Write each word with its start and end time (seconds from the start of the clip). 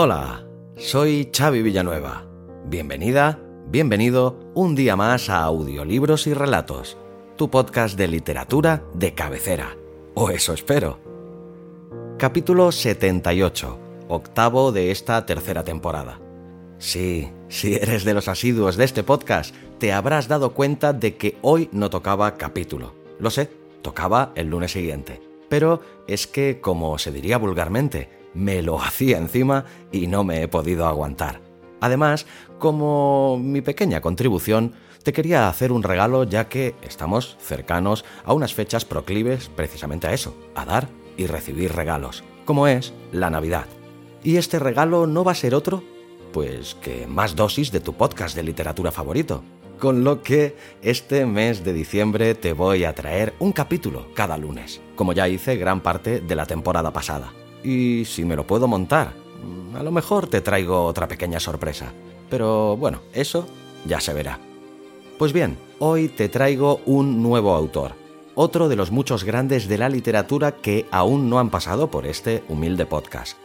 Hola, 0.00 0.46
soy 0.76 1.28
Xavi 1.36 1.60
Villanueva. 1.60 2.24
Bienvenida, 2.66 3.40
bienvenido 3.66 4.38
un 4.54 4.76
día 4.76 4.94
más 4.94 5.28
a 5.28 5.42
Audiolibros 5.42 6.28
y 6.28 6.34
Relatos, 6.34 6.96
tu 7.34 7.50
podcast 7.50 7.98
de 7.98 8.06
literatura 8.06 8.84
de 8.94 9.12
cabecera. 9.14 9.76
O 10.14 10.30
eso 10.30 10.52
espero. 10.52 11.00
Capítulo 12.16 12.70
78, 12.70 13.76
octavo 14.06 14.70
de 14.70 14.92
esta 14.92 15.26
tercera 15.26 15.64
temporada. 15.64 16.20
Sí, 16.78 17.28
si 17.48 17.74
eres 17.74 18.04
de 18.04 18.14
los 18.14 18.28
asiduos 18.28 18.76
de 18.76 18.84
este 18.84 19.02
podcast, 19.02 19.54
te 19.78 19.92
habrás 19.92 20.28
dado 20.28 20.54
cuenta 20.54 20.92
de 20.92 21.16
que 21.16 21.36
hoy 21.42 21.68
no 21.72 21.90
tocaba 21.90 22.36
capítulo. 22.36 22.94
Lo 23.18 23.30
sé, 23.30 23.50
tocaba 23.82 24.32
el 24.36 24.48
lunes 24.48 24.72
siguiente. 24.72 25.20
Pero 25.48 25.80
es 26.06 26.28
que, 26.28 26.60
como 26.60 26.96
se 26.98 27.10
diría 27.10 27.36
vulgarmente, 27.36 28.10
me 28.32 28.62
lo 28.62 28.80
hacía 28.80 29.18
encima 29.18 29.64
y 29.90 30.06
no 30.06 30.22
me 30.22 30.42
he 30.42 30.48
podido 30.48 30.86
aguantar. 30.86 31.40
Además, 31.80 32.26
como 32.60 33.38
mi 33.42 33.60
pequeña 33.60 34.00
contribución, 34.00 34.74
te 35.02 35.12
quería 35.12 35.48
hacer 35.48 35.72
un 35.72 35.82
regalo 35.82 36.24
ya 36.24 36.48
que 36.48 36.76
estamos 36.82 37.36
cercanos 37.40 38.04
a 38.24 38.34
unas 38.34 38.54
fechas 38.54 38.84
proclives 38.84 39.48
precisamente 39.48 40.06
a 40.06 40.12
eso, 40.12 40.36
a 40.54 40.64
dar 40.64 40.88
y 41.16 41.26
recibir 41.26 41.72
regalos, 41.72 42.22
como 42.44 42.68
es 42.68 42.92
la 43.10 43.30
Navidad. 43.30 43.66
¿Y 44.22 44.36
este 44.36 44.60
regalo 44.60 45.08
no 45.08 45.24
va 45.24 45.32
a 45.32 45.36
ser 45.36 45.54
otro? 45.54 45.82
Pues 46.32 46.74
que 46.74 47.06
más 47.06 47.34
dosis 47.34 47.72
de 47.72 47.80
tu 47.80 47.94
podcast 47.94 48.36
de 48.36 48.42
literatura 48.42 48.92
favorito. 48.92 49.42
Con 49.78 50.02
lo 50.04 50.22
que 50.22 50.56
este 50.82 51.24
mes 51.24 51.64
de 51.64 51.72
diciembre 51.72 52.34
te 52.34 52.52
voy 52.52 52.84
a 52.84 52.94
traer 52.94 53.34
un 53.38 53.52
capítulo 53.52 54.08
cada 54.14 54.36
lunes, 54.36 54.80
como 54.96 55.12
ya 55.12 55.28
hice 55.28 55.56
gran 55.56 55.80
parte 55.80 56.20
de 56.20 56.34
la 56.34 56.46
temporada 56.46 56.92
pasada. 56.92 57.32
Y 57.62 58.04
si 58.04 58.24
me 58.24 58.36
lo 58.36 58.46
puedo 58.46 58.66
montar, 58.66 59.12
a 59.74 59.82
lo 59.82 59.92
mejor 59.92 60.26
te 60.26 60.40
traigo 60.40 60.84
otra 60.84 61.06
pequeña 61.06 61.40
sorpresa. 61.40 61.92
Pero 62.28 62.76
bueno, 62.76 63.00
eso 63.12 63.46
ya 63.86 64.00
se 64.00 64.12
verá. 64.12 64.40
Pues 65.16 65.32
bien, 65.32 65.56
hoy 65.78 66.08
te 66.08 66.28
traigo 66.28 66.80
un 66.86 67.22
nuevo 67.22 67.54
autor, 67.54 67.94
otro 68.34 68.68
de 68.68 68.76
los 68.76 68.90
muchos 68.90 69.24
grandes 69.24 69.68
de 69.68 69.78
la 69.78 69.88
literatura 69.88 70.52
que 70.52 70.86
aún 70.90 71.30
no 71.30 71.38
han 71.38 71.50
pasado 71.50 71.90
por 71.90 72.06
este 72.06 72.44
humilde 72.48 72.86
podcast. 72.86 73.36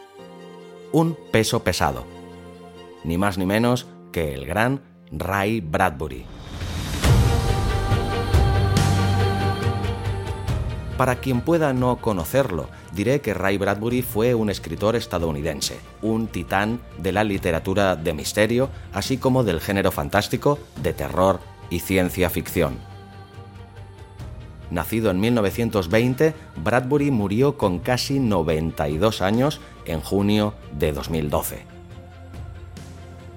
Un 0.92 1.16
peso 1.32 1.64
pesado. 1.64 2.13
Ni 3.04 3.18
más 3.18 3.38
ni 3.38 3.46
menos 3.46 3.86
que 4.12 4.34
el 4.34 4.46
gran 4.46 4.80
Ray 5.10 5.60
Bradbury. 5.60 6.24
Para 10.96 11.16
quien 11.16 11.40
pueda 11.40 11.72
no 11.72 11.96
conocerlo, 11.96 12.68
diré 12.92 13.20
que 13.20 13.34
Ray 13.34 13.58
Bradbury 13.58 14.02
fue 14.02 14.34
un 14.34 14.48
escritor 14.48 14.94
estadounidense, 14.94 15.76
un 16.02 16.28
titán 16.28 16.80
de 16.98 17.10
la 17.10 17.24
literatura 17.24 17.96
de 17.96 18.14
misterio, 18.14 18.70
así 18.92 19.18
como 19.18 19.42
del 19.42 19.60
género 19.60 19.90
fantástico, 19.90 20.60
de 20.80 20.92
terror 20.92 21.40
y 21.68 21.80
ciencia 21.80 22.30
ficción. 22.30 22.78
Nacido 24.70 25.10
en 25.10 25.18
1920, 25.18 26.32
Bradbury 26.62 27.10
murió 27.10 27.58
con 27.58 27.80
casi 27.80 28.20
92 28.20 29.20
años 29.20 29.60
en 29.86 30.00
junio 30.00 30.54
de 30.78 30.92
2012. 30.92 31.73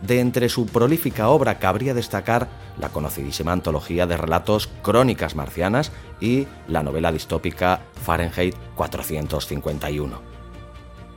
De 0.02 0.20
entre 0.20 0.50
su 0.50 0.68
prolífica 0.68 1.30
obra 1.30 1.60
cabría 1.60 1.94
destacar 1.94 2.48
la 2.80 2.90
conocidísima 2.90 3.52
antología 3.52 4.06
de 4.06 4.18
relatos 4.18 4.70
Crónicas 4.82 5.36
Marcianas 5.36 5.92
y 6.20 6.48
la 6.68 6.84
novela 6.84 7.12
distópica 7.12 7.82
Fahrenheit 8.04 8.56
451. 8.76 10.38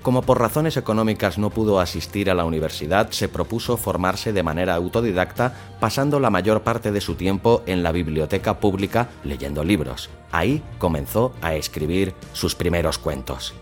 Como 0.02 0.22
por 0.22 0.40
razones 0.40 0.78
económicas 0.78 1.36
no 1.36 1.50
pudo 1.50 1.78
asistir 1.78 2.30
a 2.30 2.34
la 2.34 2.46
universidad, 2.46 3.10
se 3.10 3.28
propuso 3.28 3.76
formarse 3.76 4.32
de 4.32 4.42
manera 4.42 4.74
autodidacta, 4.74 5.52
pasando 5.78 6.20
la 6.20 6.30
mayor 6.30 6.62
parte 6.62 6.90
de 6.90 7.02
su 7.02 7.16
tiempo 7.16 7.62
en 7.66 7.82
la 7.82 7.92
biblioteca 7.92 8.60
pública 8.60 9.10
leyendo 9.24 9.62
libros. 9.62 10.08
Ahí 10.32 10.62
comenzó 10.78 11.34
a 11.42 11.54
escribir 11.54 12.14
sus 12.32 12.54
primeros 12.54 12.96
cuentos. 12.96 13.52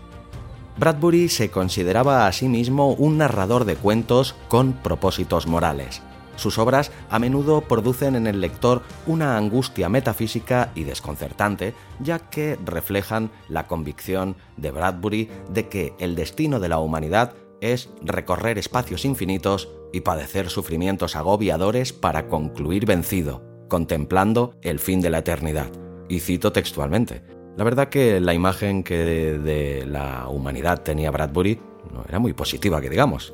Bradbury 0.77 1.29
se 1.29 1.51
consideraba 1.51 2.27
a 2.27 2.31
sí 2.31 2.47
mismo 2.47 2.93
un 2.93 3.17
narrador 3.17 3.65
de 3.65 3.75
cuentos 3.75 4.35
con 4.47 4.73
propósitos 4.73 5.47
morales. 5.47 6.01
Sus 6.39 6.57
obras 6.57 6.91
a 7.09 7.19
menudo 7.19 7.61
producen 7.61 8.15
en 8.15 8.25
el 8.25 8.39
lector 8.39 8.81
una 9.05 9.35
angustia 9.35 9.89
metafísica 9.89 10.71
y 10.73 10.85
desconcertante, 10.85 11.73
ya 11.99 12.19
que 12.19 12.57
reflejan 12.63 13.29
la 13.49 13.67
convicción 13.67 14.37
de 14.55 14.71
Bradbury 14.71 15.29
de 15.49 15.67
que 15.67 15.93
el 15.99 16.15
destino 16.15 16.61
de 16.61 16.69
la 16.69 16.79
humanidad 16.79 17.33
es 17.59 17.89
recorrer 18.01 18.57
espacios 18.57 19.03
infinitos 19.03 19.69
y 19.91 19.99
padecer 20.01 20.49
sufrimientos 20.49 21.17
agobiadores 21.17 21.91
para 21.91 22.29
concluir 22.29 22.85
vencido, 22.85 23.43
contemplando 23.67 24.53
el 24.61 24.79
fin 24.79 25.01
de 25.01 25.09
la 25.09 25.19
eternidad. 25.19 25.69
Y 26.07 26.21
cito 26.21 26.53
textualmente, 26.53 27.21
la 27.59 27.65
verdad 27.65 27.89
que 27.89 28.21
la 28.21 28.33
imagen 28.33 28.83
que 28.83 28.95
de, 28.95 29.85
la 29.85 30.29
humanidad 30.29 30.81
tenía 30.81 31.11
Bradbury 31.11 31.59
no 31.93 32.05
era 32.07 32.17
muy 32.17 32.31
positiva, 32.31 32.79
que 32.79 32.89
digamos. 32.89 33.33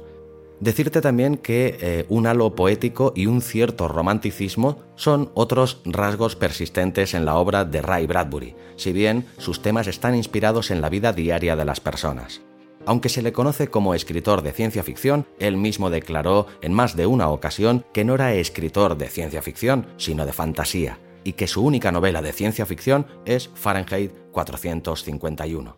Decirte 0.59 0.99
también 0.99 1.37
que 1.37 1.77
eh, 1.79 2.05
un 2.09 2.25
halo 2.25 2.55
poético 2.55 3.13
y 3.15 3.27
un 3.27 3.43
cierto 3.43 3.87
romanticismo 3.87 4.79
son 4.95 5.29
otros 5.35 5.79
rasgos 5.85 6.35
persistentes 6.35 7.13
en 7.13 7.23
la 7.23 7.35
obra 7.35 7.65
de 7.65 7.83
Ray 7.83 8.07
Bradbury, 8.07 8.55
si 8.77 8.93
bien 8.93 9.27
sus 9.37 9.61
temas 9.61 9.85
están 9.85 10.15
inspirados 10.15 10.71
en 10.71 10.81
la 10.81 10.89
vida 10.89 11.13
diaria 11.13 11.55
de 11.55 11.65
las 11.65 11.79
personas. 11.79 12.41
Aunque 12.87 13.09
se 13.09 13.21
le 13.21 13.31
conoce 13.31 13.67
como 13.67 13.93
escritor 13.93 14.41
de 14.41 14.53
ciencia 14.53 14.81
ficción, 14.81 15.27
él 15.37 15.55
mismo 15.55 15.91
declaró 15.91 16.47
en 16.63 16.73
más 16.73 16.95
de 16.95 17.05
una 17.05 17.29
ocasión 17.29 17.85
que 17.93 18.03
no 18.03 18.15
era 18.15 18.33
escritor 18.33 18.97
de 18.97 19.07
ciencia 19.07 19.43
ficción, 19.43 19.85
sino 19.97 20.25
de 20.25 20.33
fantasía, 20.33 20.97
y 21.25 21.33
que 21.33 21.47
su 21.47 21.65
única 21.65 21.91
novela 21.91 22.21
de 22.21 22.31
ciencia 22.31 22.65
ficción 22.65 23.05
es 23.25 23.49
Fahrenheit 23.53 24.13
451. 24.31 25.75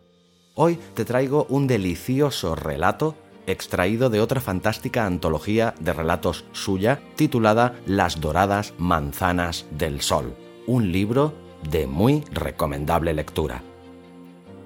Hoy 0.54 0.78
te 0.94 1.04
traigo 1.04 1.46
un 1.48 1.66
delicioso 1.66 2.54
relato 2.54 3.16
extraído 3.46 4.10
de 4.10 4.20
otra 4.20 4.40
fantástica 4.40 5.06
antología 5.06 5.74
de 5.80 5.94
relatos 5.94 6.44
suya 6.52 7.00
titulada 7.16 7.74
Las 7.86 8.20
Doradas 8.20 8.74
Manzanas 8.78 9.66
del 9.70 10.02
Sol, 10.02 10.36
un 10.66 10.92
libro 10.92 11.34
de 11.68 11.86
muy 11.86 12.24
recomendable 12.30 13.14
lectura. 13.14 13.62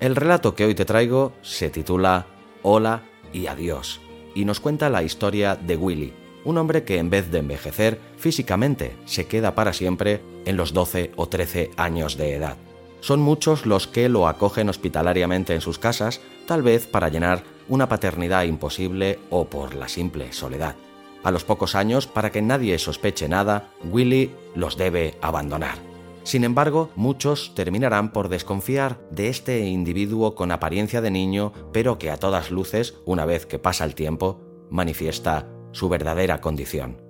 El 0.01 0.17
relato 0.17 0.57
que 0.57 0.65
hoy 0.65 0.75
te 0.75 0.85
traigo 0.85 1.33
se 1.43 1.71
titula 1.71 2.27
Hola 2.63 3.05
y 3.33 3.47
Adiós 3.47 4.01
y 4.35 4.45
nos 4.45 4.59
cuenta 4.59 4.91
la 4.91 5.05
historia 5.05 5.55
de 5.55 5.77
Willy, 5.77 6.13
un 6.45 6.59
hombre 6.59 6.85
que 6.85 6.99
en 6.99 7.11
vez 7.11 7.31
de 7.31 7.39
envejecer 7.39 8.01
físicamente 8.17 8.97
se 9.05 9.27
queda 9.27 9.55
para 9.55 9.73
siempre 9.73 10.21
en 10.45 10.57
los 10.57 10.73
12 10.73 11.13
o 11.17 11.29
13 11.29 11.71
años 11.77 12.17
de 12.17 12.35
edad. 12.35 12.57
Son 13.01 13.21
muchos 13.21 13.67
los 13.67 13.89
que 13.89 14.09
lo 14.09 14.29
acogen 14.29 14.69
hospitalariamente 14.69 15.55
en 15.55 15.61
sus 15.61 15.79
casas, 15.79 16.21
tal 16.47 16.63
vez 16.63 16.87
para 16.87 17.09
llenar 17.09 17.43
una 17.69 17.89
paternidad 17.89 18.45
imposible 18.45 19.19
o 19.31 19.47
por 19.47 19.75
la 19.75 19.89
simple 19.89 20.33
soledad. 20.33 20.77
A 21.25 21.31
los 21.31 21.45
pocos 21.45 21.75
años, 21.75 22.07
para 22.07 22.31
que 22.31 22.43
nadie 22.43 22.79
sospeche 22.79 23.29
nada, 23.29 23.71
Willy 23.85 24.31
los 24.55 24.77
debe 24.77 25.17
abandonar. 25.21 25.79
Sin 26.25 26.45
embargo, 26.45 26.91
muchos 26.95 27.55
terminarán 27.55 28.13
por 28.13 28.29
desconfiar 28.29 29.01
de 29.11 29.29
este 29.29 29.67
individuo 29.67 30.35
con 30.35 30.53
apariencia 30.53 31.01
de 31.01 31.11
niño, 31.11 31.53
pero 31.73 31.99
que 31.99 32.11
a 32.11 32.17
todas 32.17 32.51
luces, 32.51 32.95
una 33.05 33.25
vez 33.25 33.47
que 33.47 33.59
pasa 33.59 33.85
el 33.85 33.95
tiempo, 33.97 34.41
manifiesta 34.71 35.49
su 35.73 35.89
verdadera 35.89 36.41
condición. 36.41 37.03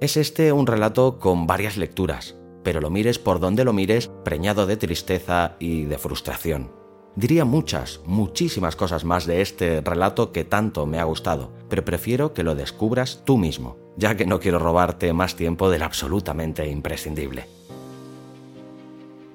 Es 0.00 0.16
este 0.16 0.52
un 0.52 0.66
relato 0.66 1.18
con 1.18 1.46
varias 1.46 1.76
lecturas, 1.76 2.36
pero 2.62 2.80
lo 2.80 2.90
mires 2.90 3.18
por 3.18 3.40
donde 3.40 3.64
lo 3.64 3.72
mires, 3.72 4.10
preñado 4.24 4.66
de 4.66 4.76
tristeza 4.76 5.56
y 5.58 5.84
de 5.84 5.98
frustración. 5.98 6.70
Diría 7.16 7.46
muchas, 7.46 8.00
muchísimas 8.04 8.76
cosas 8.76 9.06
más 9.06 9.24
de 9.24 9.40
este 9.40 9.80
relato 9.80 10.32
que 10.32 10.44
tanto 10.44 10.84
me 10.84 10.98
ha 10.98 11.04
gustado, 11.04 11.50
pero 11.70 11.82
prefiero 11.82 12.34
que 12.34 12.42
lo 12.42 12.54
descubras 12.54 13.22
tú 13.24 13.38
mismo, 13.38 13.78
ya 13.96 14.16
que 14.16 14.26
no 14.26 14.38
quiero 14.38 14.58
robarte 14.58 15.12
más 15.14 15.34
tiempo 15.34 15.70
del 15.70 15.82
absolutamente 15.82 16.68
imprescindible. 16.68 17.46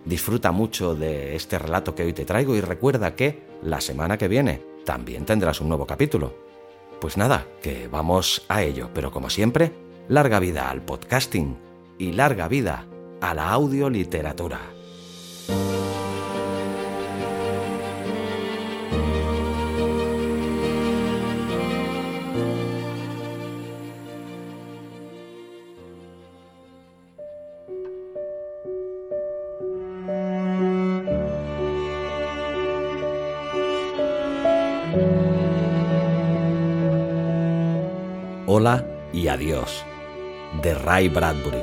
Disfruta 0.06 0.52
mucho 0.52 0.94
de 0.94 1.36
este 1.36 1.58
relato 1.58 1.96
que 1.96 2.04
hoy 2.04 2.14
te 2.14 2.26
traigo 2.26 2.56
y 2.56 2.62
recuerda 2.62 3.16
que 3.16 3.48
la 3.64 3.82
semana 3.82 4.18
que 4.18 4.28
viene 4.28 4.62
también 4.86 5.26
tendrás 5.26 5.62
un 5.62 5.70
nuevo 5.70 5.88
capítulo. 5.88 6.51
Pues 7.02 7.18
nada, 7.18 7.48
que 7.64 7.88
vamos 7.88 8.46
a 8.48 8.62
ello, 8.62 8.92
pero 8.94 9.12
como 9.12 9.32
siempre, 9.32 9.74
larga 10.08 10.40
vida 10.40 10.70
al 10.70 10.84
podcasting 10.84 11.58
y 11.98 12.12
larga 12.12 12.48
vida 12.48 12.86
a 13.22 13.34
la 13.34 13.50
audioliteratura. 13.50 14.60
Y 39.14 39.28
adiós, 39.28 39.84
de 40.62 40.74
Ray 40.74 41.10
Bradbury. 41.10 41.62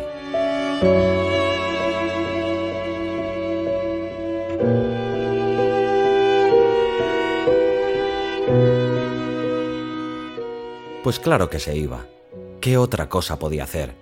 Pues 11.03 11.19
claro 11.21 11.49
que 11.49 11.59
se 11.59 11.77
iba. 11.77 12.07
¿Qué 12.61 12.77
otra 12.77 13.09
cosa 13.09 13.39
podía 13.39 13.65
hacer? 13.65 13.95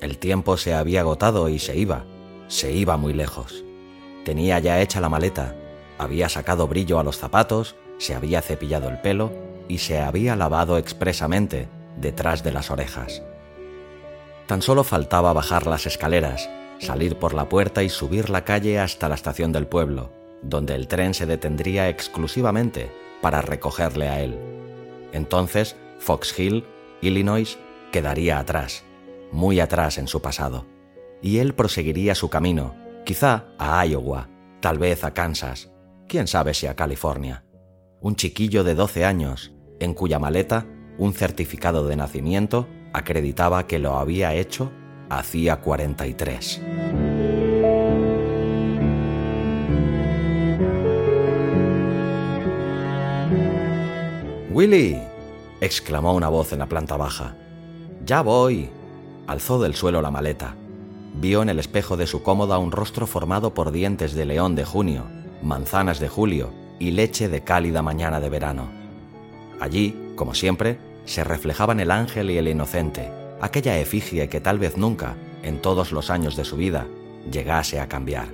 El 0.00 0.18
tiempo 0.18 0.56
se 0.56 0.74
había 0.74 1.00
agotado 1.00 1.48
y 1.48 1.58
se 1.58 1.76
iba. 1.76 2.04
Se 2.48 2.72
iba 2.72 2.96
muy 2.96 3.12
lejos. 3.12 3.64
Tenía 4.24 4.58
ya 4.58 4.80
hecha 4.82 5.00
la 5.00 5.08
maleta, 5.08 5.54
había 5.96 6.28
sacado 6.28 6.66
brillo 6.66 6.98
a 6.98 7.04
los 7.04 7.16
zapatos, 7.16 7.76
se 7.98 8.14
había 8.14 8.42
cepillado 8.42 8.88
el 8.88 9.00
pelo 9.00 9.32
y 9.68 9.78
se 9.78 10.00
había 10.00 10.36
lavado 10.36 10.76
expresamente 10.76 11.68
detrás 12.00 12.42
de 12.42 12.52
las 12.52 12.70
orejas. 12.70 13.22
Tan 14.46 14.62
solo 14.62 14.82
faltaba 14.82 15.32
bajar 15.32 15.66
las 15.66 15.86
escaleras, 15.86 16.48
salir 16.78 17.16
por 17.16 17.34
la 17.34 17.48
puerta 17.48 17.82
y 17.82 17.88
subir 17.88 18.30
la 18.30 18.44
calle 18.44 18.78
hasta 18.78 19.08
la 19.08 19.14
estación 19.14 19.52
del 19.52 19.66
pueblo, 19.66 20.12
donde 20.42 20.74
el 20.74 20.88
tren 20.88 21.14
se 21.14 21.26
detendría 21.26 21.88
exclusivamente 21.88 22.90
para 23.20 23.42
recogerle 23.42 24.08
a 24.08 24.20
él. 24.20 24.38
Entonces, 25.12 25.76
Fox 25.98 26.36
Hill, 26.38 26.64
Illinois, 27.00 27.58
quedaría 27.92 28.38
atrás, 28.38 28.84
muy 29.30 29.60
atrás 29.60 29.98
en 29.98 30.08
su 30.08 30.22
pasado, 30.22 30.66
y 31.22 31.38
él 31.38 31.54
proseguiría 31.54 32.14
su 32.14 32.30
camino, 32.30 32.74
quizá 33.04 33.44
a 33.58 33.84
Iowa, 33.84 34.28
tal 34.60 34.78
vez 34.78 35.04
a 35.04 35.12
Kansas, 35.12 35.70
quién 36.08 36.26
sabe 36.26 36.54
si 36.54 36.66
a 36.66 36.74
California. 36.74 37.44
Un 38.00 38.16
chiquillo 38.16 38.64
de 38.64 38.74
12 38.74 39.04
años, 39.04 39.52
en 39.78 39.94
cuya 39.94 40.18
maleta 40.18 40.66
un 41.00 41.14
certificado 41.14 41.86
de 41.86 41.96
nacimiento 41.96 42.68
acreditaba 42.92 43.66
que 43.66 43.78
lo 43.78 43.96
había 43.96 44.34
hecho 44.34 44.70
hacía 45.08 45.56
43. 45.56 46.60
Willy, 54.52 54.98
exclamó 55.62 56.14
una 56.14 56.28
voz 56.28 56.52
en 56.52 56.58
la 56.58 56.66
planta 56.66 56.98
baja. 56.98 57.34
Ya 58.04 58.20
voy. 58.20 58.68
Alzó 59.26 59.58
del 59.58 59.74
suelo 59.74 60.02
la 60.02 60.10
maleta. 60.10 60.54
Vio 61.14 61.40
en 61.40 61.48
el 61.48 61.58
espejo 61.58 61.96
de 61.96 62.06
su 62.06 62.22
cómoda 62.22 62.58
un 62.58 62.72
rostro 62.72 63.06
formado 63.06 63.54
por 63.54 63.72
dientes 63.72 64.12
de 64.12 64.26
león 64.26 64.54
de 64.54 64.66
junio, 64.66 65.06
manzanas 65.42 65.98
de 65.98 66.08
julio 66.08 66.52
y 66.78 66.90
leche 66.90 67.30
de 67.30 67.42
cálida 67.42 67.80
mañana 67.80 68.20
de 68.20 68.28
verano. 68.28 68.68
Allí, 69.60 70.12
como 70.14 70.34
siempre, 70.34 70.89
se 71.10 71.24
reflejaban 71.24 71.80
el 71.80 71.90
ángel 71.90 72.30
y 72.30 72.38
el 72.38 72.46
inocente, 72.46 73.10
aquella 73.40 73.76
efigie 73.80 74.28
que 74.28 74.40
tal 74.40 74.60
vez 74.60 74.76
nunca, 74.76 75.16
en 75.42 75.60
todos 75.60 75.90
los 75.90 76.08
años 76.08 76.36
de 76.36 76.44
su 76.44 76.56
vida, 76.56 76.86
llegase 77.32 77.80
a 77.80 77.88
cambiar. 77.88 78.28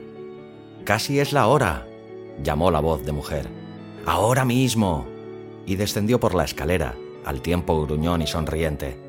Casi 0.84 1.18
es 1.18 1.32
la 1.32 1.46
hora, 1.46 1.86
llamó 2.42 2.70
la 2.70 2.80
voz 2.80 3.02
de 3.06 3.12
mujer. 3.12 3.48
Ahora 4.04 4.44
mismo. 4.44 5.06
Y 5.64 5.76
descendió 5.76 6.20
por 6.20 6.34
la 6.34 6.44
escalera, 6.44 6.94
al 7.24 7.40
tiempo 7.40 7.82
gruñón 7.86 8.20
y 8.20 8.26
sonriente. 8.26 9.00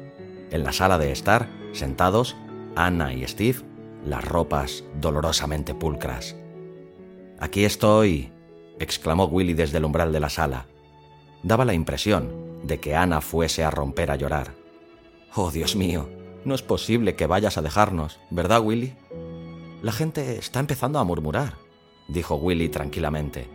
En 0.49 0.63
la 0.63 0.71
sala 0.71 0.97
de 0.97 1.11
estar, 1.11 1.49
sentados, 1.73 2.37
Anna 2.73 3.13
y 3.13 3.27
Steve, 3.27 3.59
las 4.05 4.23
ropas 4.23 4.85
dolorosamente 5.01 5.75
pulcras. 5.75 6.37
Aquí 7.37 7.65
estoy, 7.65 8.31
exclamó 8.79 9.25
Willy 9.25 9.53
desde 9.53 9.79
el 9.79 9.85
umbral 9.85 10.13
de 10.13 10.21
la 10.21 10.29
sala. 10.29 10.67
Daba 11.43 11.65
la 11.65 11.73
impresión 11.73 12.46
de 12.63 12.79
que 12.79 12.95
Ana 12.95 13.21
fuese 13.21 13.63
a 13.63 13.71
romper 13.71 14.11
a 14.11 14.15
llorar. 14.15 14.53
Oh, 15.35 15.51
Dios 15.51 15.75
mío, 15.75 16.09
no 16.45 16.55
es 16.55 16.61
posible 16.61 17.15
que 17.15 17.27
vayas 17.27 17.57
a 17.57 17.61
dejarnos, 17.61 18.19
¿verdad, 18.29 18.61
Willy? 18.61 18.95
La 19.81 19.91
gente 19.91 20.37
está 20.37 20.59
empezando 20.59 20.99
a 20.99 21.03
murmurar, 21.03 21.55
dijo 22.07 22.35
Willy 22.35 22.69
tranquilamente. 22.69 23.47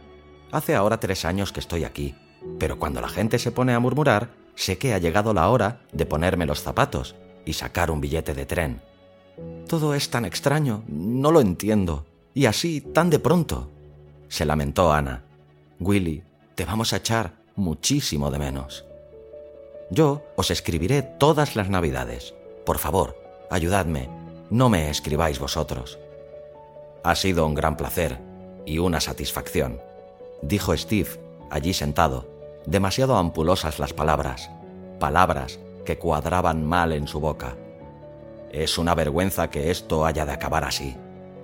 Hace 0.52 0.74
ahora 0.74 1.00
tres 1.00 1.24
años 1.24 1.52
que 1.52 1.60
estoy 1.60 1.84
aquí, 1.84 2.14
pero 2.58 2.78
cuando 2.78 3.00
la 3.00 3.08
gente 3.08 3.38
se 3.38 3.50
pone 3.50 3.72
a 3.72 3.80
murmurar, 3.80 4.30
sé 4.54 4.78
que 4.78 4.94
ha 4.94 4.98
llegado 4.98 5.34
la 5.34 5.48
hora 5.48 5.80
de 5.92 6.06
ponerme 6.06 6.46
los 6.46 6.62
zapatos 6.62 7.16
y 7.44 7.54
sacar 7.54 7.90
un 7.90 8.00
billete 8.00 8.34
de 8.34 8.46
tren. 8.46 8.82
Todo 9.66 9.94
es 9.94 10.10
tan 10.10 10.24
extraño, 10.24 10.84
no 10.86 11.30
lo 11.30 11.40
entiendo. 11.40 12.06
Y 12.34 12.46
así, 12.46 12.80
tan 12.80 13.10
de 13.10 13.18
pronto. 13.18 13.70
Se 14.28 14.44
lamentó 14.44 14.92
Ana. 14.92 15.24
Willy, 15.80 16.22
te 16.54 16.64
vamos 16.64 16.92
a 16.92 16.98
echar 16.98 17.34
muchísimo 17.56 18.30
de 18.30 18.38
menos. 18.38 18.84
Yo 19.92 20.22
os 20.36 20.50
escribiré 20.50 21.02
todas 21.02 21.54
las 21.54 21.68
navidades. 21.68 22.34
Por 22.64 22.78
favor, 22.78 23.14
ayudadme, 23.50 24.08
no 24.48 24.70
me 24.70 24.88
escribáis 24.88 25.38
vosotros. 25.38 25.98
Ha 27.04 27.14
sido 27.14 27.44
un 27.44 27.54
gran 27.54 27.76
placer 27.76 28.18
y 28.64 28.78
una 28.78 29.02
satisfacción, 29.02 29.82
dijo 30.40 30.74
Steve, 30.74 31.10
allí 31.50 31.74
sentado, 31.74 32.26
demasiado 32.64 33.18
ampulosas 33.18 33.78
las 33.78 33.92
palabras, 33.92 34.50
palabras 34.98 35.60
que 35.84 35.98
cuadraban 35.98 36.64
mal 36.64 36.92
en 36.92 37.06
su 37.06 37.20
boca. 37.20 37.58
Es 38.50 38.78
una 38.78 38.94
vergüenza 38.94 39.50
que 39.50 39.70
esto 39.70 40.06
haya 40.06 40.24
de 40.24 40.32
acabar 40.32 40.64
así. 40.64 40.96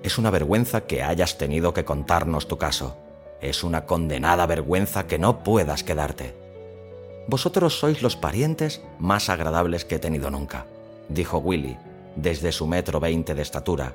Es 0.02 0.17
una 0.17 0.31
vergüenza 0.31 0.87
que 0.87 1.02
hayas 1.02 1.37
tenido 1.37 1.75
que 1.75 1.85
contarnos 1.85 2.49
tu 2.49 2.57
caso. 2.57 2.97
Es 3.43 3.62
una 3.62 3.85
condenada 3.85 4.47
vergüenza 4.47 5.07
que 5.07 5.19
no 5.19 5.45
puedas 5.45 5.85
quedarte. 5.85 6.48
Vosotros 7.28 7.78
sois 7.78 8.00
los 8.00 8.16
parientes 8.16 8.82
más 8.99 9.28
agradables 9.28 9.85
que 9.85 9.97
he 9.97 9.99
tenido 9.99 10.30
nunca, 10.30 10.66
dijo 11.11 11.38
Willy, 11.38 11.76
desde 12.16 12.52
su 12.52 12.66
metro 12.66 13.00
veinte 13.00 13.35
de 13.35 13.42
estatura, 13.42 13.94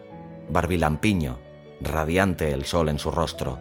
barbilampiño, 0.50 1.40
radiante 1.82 2.52
el 2.52 2.66
sol 2.66 2.90
en 2.90 3.00
su 3.00 3.10
rostro. 3.10 3.58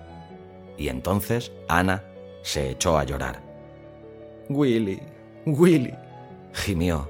Y 0.76 0.88
entonces 0.88 1.52
Ana 1.68 2.04
se 2.42 2.68
echó 2.68 2.98
a 2.98 3.04
llorar. 3.04 3.40
Willy, 4.50 5.00
Willy, 5.46 5.94
gimió. 6.52 7.08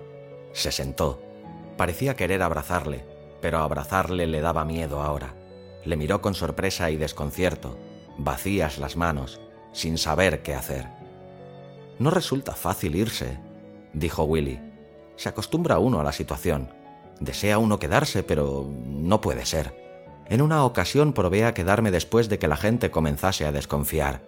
Se 0.53 0.71
sentó. 0.71 1.21
Parecía 1.77 2.15
querer 2.15 2.43
abrazarle, 2.43 3.05
pero 3.41 3.59
abrazarle 3.59 4.29
le 4.29 4.41
daba 4.41 4.65
miedo 4.65 5.03
ahora. 5.03 5.35
Le 5.85 5.97
miró 5.97 6.23
con 6.23 6.35
sorpresa 6.35 6.91
y 6.91 6.97
desconcierto, 6.97 7.77
vacías 8.19 8.79
las 8.79 8.97
manos, 8.97 9.41
sin 9.73 9.99
saber 9.99 10.43
qué 10.43 10.55
hacer. 10.55 11.02
No 11.99 12.11
resulta 12.11 12.53
fácil 12.55 12.97
irse, 12.97 13.39
dijo 13.93 14.25
Willy. 14.25 14.61
Se 15.17 15.29
acostumbra 15.29 15.79
uno 15.79 16.01
a 16.01 16.05
la 16.05 16.13
situación. 16.13 16.71
Desea 17.21 17.59
uno 17.59 17.79
quedarse, 17.79 18.23
pero 18.23 18.69
no 18.87 19.21
puede 19.21 19.47
ser. 19.47 19.81
En 20.27 20.41
una 20.41 20.65
ocasión 20.65 21.13
probé 21.13 21.45
a 21.45 21.55
quedarme 21.55 21.91
después 21.91 22.29
de 22.29 22.39
que 22.39 22.49
la 22.49 22.57
gente 22.57 22.91
comenzase 22.91 23.45
a 23.45 23.53
desconfiar. 23.53 24.23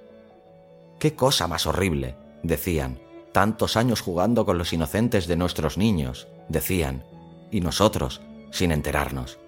¡Qué 0.98 1.14
cosa 1.14 1.48
más 1.48 1.66
horrible! 1.66 2.16
decían. 2.42 3.00
Tantos 3.32 3.76
años 3.76 4.00
jugando 4.00 4.44
con 4.44 4.58
los 4.58 4.72
inocentes 4.72 5.26
de 5.26 5.36
nuestros 5.36 5.76
niños, 5.78 6.28
decían. 6.48 7.04
Y 7.50 7.60
nosotros, 7.60 8.20
sin 8.50 8.70
enterarnos. 8.70 9.38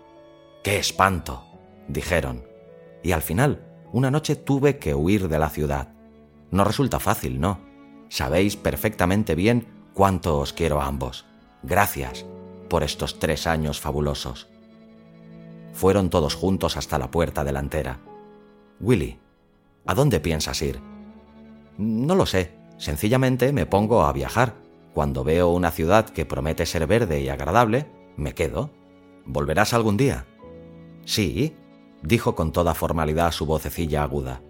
¡Qué 0.64 0.78
espanto! 0.78 1.44
dijeron, 1.88 2.44
y 3.02 3.12
al 3.12 3.22
final, 3.22 3.62
una 3.92 4.10
noche 4.10 4.34
tuve 4.34 4.78
que 4.78 4.94
huir 4.94 5.28
de 5.28 5.38
la 5.38 5.48
ciudad. 5.48 5.94
No 6.50 6.64
resulta 6.64 6.98
fácil, 6.98 7.38
¿no? 7.40 7.60
Sabéis 8.08 8.56
perfectamente 8.56 9.34
bien 9.34 9.66
cuánto 9.94 10.38
os 10.38 10.52
quiero 10.52 10.80
a 10.80 10.86
ambos. 10.86 11.24
Gracias 11.62 12.24
por 12.68 12.82
estos 12.82 13.18
tres 13.18 13.46
años 13.46 13.80
fabulosos. 13.80 14.48
Fueron 15.72 16.10
todos 16.10 16.34
juntos 16.34 16.76
hasta 16.76 16.98
la 16.98 17.10
puerta 17.10 17.44
delantera. 17.44 18.00
Willy, 18.80 19.18
¿a 19.86 19.94
dónde 19.94 20.20
piensas 20.20 20.62
ir? 20.62 20.80
No 21.78 22.14
lo 22.14 22.26
sé, 22.26 22.54
sencillamente 22.78 23.52
me 23.52 23.66
pongo 23.66 24.02
a 24.04 24.12
viajar. 24.12 24.54
Cuando 24.94 25.24
veo 25.24 25.48
una 25.48 25.70
ciudad 25.70 26.08
que 26.08 26.24
promete 26.24 26.64
ser 26.64 26.86
verde 26.86 27.20
y 27.20 27.28
agradable, 27.28 27.86
me 28.16 28.34
quedo. 28.34 28.70
¿Volverás 29.26 29.74
algún 29.74 29.96
día? 29.96 30.24
Sí, 31.04 31.54
dijo 32.02 32.34
con 32.34 32.52
toda 32.52 32.74
formalidad 32.74 33.32
su 33.32 33.44
vocecilla 33.44 34.02
aguda. 34.02 34.40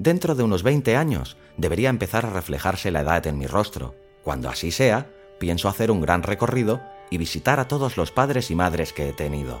Dentro 0.00 0.34
de 0.34 0.42
unos 0.42 0.62
veinte 0.62 0.96
años 0.96 1.36
debería 1.58 1.90
empezar 1.90 2.24
a 2.24 2.30
reflejarse 2.30 2.90
la 2.90 3.02
edad 3.02 3.26
en 3.26 3.36
mi 3.36 3.46
rostro. 3.46 3.94
Cuando 4.24 4.48
así 4.48 4.70
sea, 4.70 5.10
pienso 5.38 5.68
hacer 5.68 5.90
un 5.90 6.00
gran 6.00 6.22
recorrido 6.22 6.80
y 7.10 7.18
visitar 7.18 7.60
a 7.60 7.68
todos 7.68 7.98
los 7.98 8.10
padres 8.10 8.50
y 8.50 8.54
madres 8.54 8.94
que 8.94 9.10
he 9.10 9.12
tenido. 9.12 9.60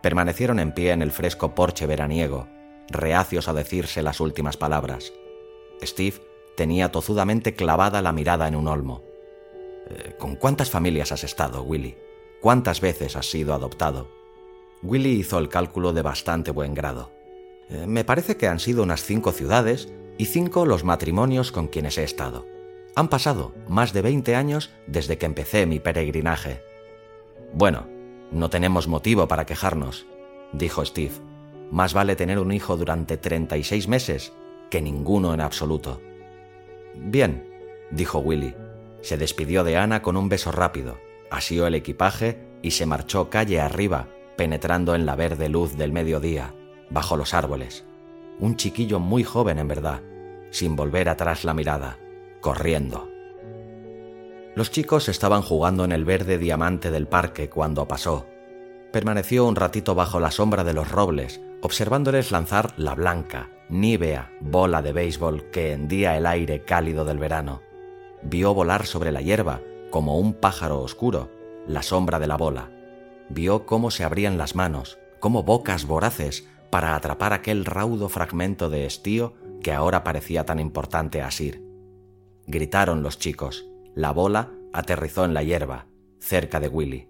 Permanecieron 0.00 0.58
en 0.58 0.72
pie 0.72 0.92
en 0.92 1.02
el 1.02 1.10
fresco 1.10 1.54
porche 1.54 1.84
veraniego, 1.84 2.48
reacios 2.88 3.46
a 3.48 3.52
decirse 3.52 4.02
las 4.02 4.20
últimas 4.20 4.56
palabras. 4.56 5.12
Steve 5.82 6.16
tenía 6.56 6.90
tozudamente 6.90 7.54
clavada 7.54 8.00
la 8.00 8.12
mirada 8.12 8.48
en 8.48 8.56
un 8.56 8.68
olmo. 8.68 9.04
Eh, 9.90 10.14
¿Con 10.18 10.36
cuántas 10.36 10.70
familias 10.70 11.12
has 11.12 11.24
estado, 11.24 11.62
Willy? 11.62 11.94
¿Cuántas 12.40 12.80
veces 12.80 13.16
has 13.16 13.30
sido 13.30 13.52
adoptado? 13.52 14.08
Willy 14.82 15.10
hizo 15.10 15.38
el 15.38 15.50
cálculo 15.50 15.92
de 15.92 16.00
bastante 16.00 16.52
buen 16.52 16.72
grado. 16.72 17.19
Eh, 17.70 17.86
me 17.86 18.04
parece 18.04 18.36
que 18.36 18.48
han 18.48 18.58
sido 18.58 18.82
unas 18.82 19.04
cinco 19.04 19.32
ciudades 19.32 19.88
y 20.18 20.26
cinco 20.26 20.66
los 20.66 20.84
matrimonios 20.84 21.52
con 21.52 21.68
quienes 21.68 21.96
he 21.98 22.04
estado. 22.04 22.46
Han 22.96 23.08
pasado 23.08 23.54
más 23.68 23.92
de 23.92 24.02
20 24.02 24.34
años 24.34 24.70
desde 24.86 25.16
que 25.16 25.26
empecé 25.26 25.66
mi 25.66 25.78
peregrinaje. 25.78 26.62
Bueno, 27.54 27.86
no 28.32 28.50
tenemos 28.50 28.88
motivo 28.88 29.28
para 29.28 29.46
quejarnos, 29.46 30.06
dijo 30.52 30.84
Steve. 30.84 31.14
Más 31.70 31.94
vale 31.94 32.16
tener 32.16 32.40
un 32.40 32.50
hijo 32.52 32.76
durante 32.76 33.16
36 33.16 33.86
meses 33.86 34.32
que 34.70 34.82
ninguno 34.82 35.32
en 35.32 35.40
absoluto. 35.40 36.00
Bien, 36.94 37.48
dijo 37.90 38.18
Willy. 38.18 38.54
Se 39.02 39.16
despidió 39.16 39.64
de 39.64 39.76
Ana 39.76 40.02
con 40.02 40.16
un 40.16 40.28
beso 40.28 40.52
rápido, 40.52 40.98
asió 41.30 41.66
el 41.66 41.74
equipaje 41.74 42.38
y 42.62 42.72
se 42.72 42.86
marchó 42.86 43.30
calle 43.30 43.60
arriba, 43.60 44.08
penetrando 44.36 44.94
en 44.94 45.06
la 45.06 45.16
verde 45.16 45.48
luz 45.48 45.76
del 45.76 45.92
mediodía, 45.92 46.54
bajo 46.90 47.16
los 47.16 47.34
árboles. 47.34 47.84
Un 48.38 48.56
chiquillo 48.56 48.98
muy 49.00 49.24
joven 49.24 49.58
en 49.58 49.68
verdad, 49.68 50.00
sin 50.50 50.76
volver 50.76 51.08
atrás 51.08 51.44
la 51.44 51.54
mirada, 51.54 51.98
corriendo. 52.40 53.08
Los 54.54 54.70
chicos 54.70 55.08
estaban 55.08 55.42
jugando 55.42 55.84
en 55.84 55.92
el 55.92 56.04
verde 56.04 56.36
diamante 56.36 56.90
del 56.90 57.06
parque 57.06 57.48
cuando 57.48 57.86
pasó. 57.86 58.26
Permaneció 58.92 59.46
un 59.46 59.54
ratito 59.54 59.94
bajo 59.94 60.18
la 60.18 60.32
sombra 60.32 60.64
de 60.64 60.72
los 60.72 60.90
robles, 60.90 61.40
observándoles 61.62 62.32
lanzar 62.32 62.74
la 62.76 62.94
blanca, 62.94 63.50
nívea 63.68 64.32
bola 64.40 64.82
de 64.82 64.92
béisbol 64.92 65.50
que 65.50 65.72
hendía 65.72 66.16
el 66.16 66.26
aire 66.26 66.64
cálido 66.64 67.04
del 67.04 67.18
verano. 67.18 67.62
Vio 68.22 68.52
volar 68.52 68.86
sobre 68.86 69.12
la 69.12 69.20
hierba, 69.20 69.60
como 69.90 70.18
un 70.18 70.34
pájaro 70.34 70.80
oscuro, 70.80 71.30
la 71.68 71.82
sombra 71.82 72.18
de 72.18 72.26
la 72.26 72.36
bola. 72.36 72.70
Vio 73.28 73.64
cómo 73.66 73.92
se 73.92 74.02
abrían 74.02 74.36
las 74.36 74.56
manos, 74.56 74.98
como 75.20 75.44
bocas 75.44 75.86
voraces, 75.86 76.48
para 76.70 76.94
atrapar 76.94 77.32
aquel 77.32 77.64
raudo 77.64 78.08
fragmento 78.08 78.70
de 78.70 78.86
estío 78.86 79.34
que 79.62 79.72
ahora 79.72 80.04
parecía 80.04 80.46
tan 80.46 80.58
importante 80.58 81.22
a 81.22 81.30
Sir. 81.30 81.62
Gritaron 82.46 83.02
los 83.02 83.18
chicos. 83.18 83.66
La 83.94 84.12
bola 84.12 84.50
aterrizó 84.72 85.24
en 85.24 85.34
la 85.34 85.42
hierba, 85.42 85.86
cerca 86.20 86.60
de 86.60 86.68
Willy. 86.68 87.08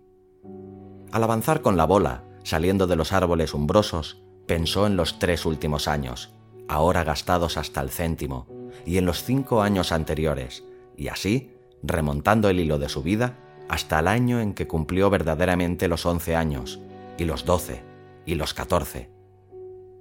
Al 1.13 1.23
avanzar 1.23 1.61
con 1.61 1.77
la 1.77 1.85
bola, 1.85 2.25
saliendo 2.43 2.87
de 2.87 2.97
los 2.97 3.13
árboles 3.13 3.55
umbrosos, 3.55 4.23
pensó 4.47 4.87
en 4.87 4.97
los 4.97 5.19
tres 5.19 5.45
últimos 5.45 5.89
años, 5.89 6.33
ahora 6.69 7.05
gastados 7.05 7.57
hasta 7.57 7.81
el 7.81 7.91
céntimo, 7.91 8.47
y 8.87 8.99
en 8.99 9.07
los 9.07 9.23
cinco 9.25 9.63
años 9.63 9.93
anteriores, 9.93 10.65
y 10.97 11.09
así, 11.09 11.53
remontando 11.83 12.49
el 12.49 12.61
hilo 12.61 12.79
de 12.79 12.89
su 12.89 13.03
vida, 13.03 13.39
hasta 13.69 14.01
el 14.01 14.09
año 14.09 14.41
en 14.41 14.55
que 14.55 14.67
cumplió 14.67 15.11
verdaderamente 15.11 15.89
los 15.89 16.07
once 16.07 16.35
años, 16.35 16.81
y 17.19 17.25
los 17.25 17.45
doce, 17.45 17.83
y 18.25 18.35
los 18.35 18.55
catorce. 18.55 19.11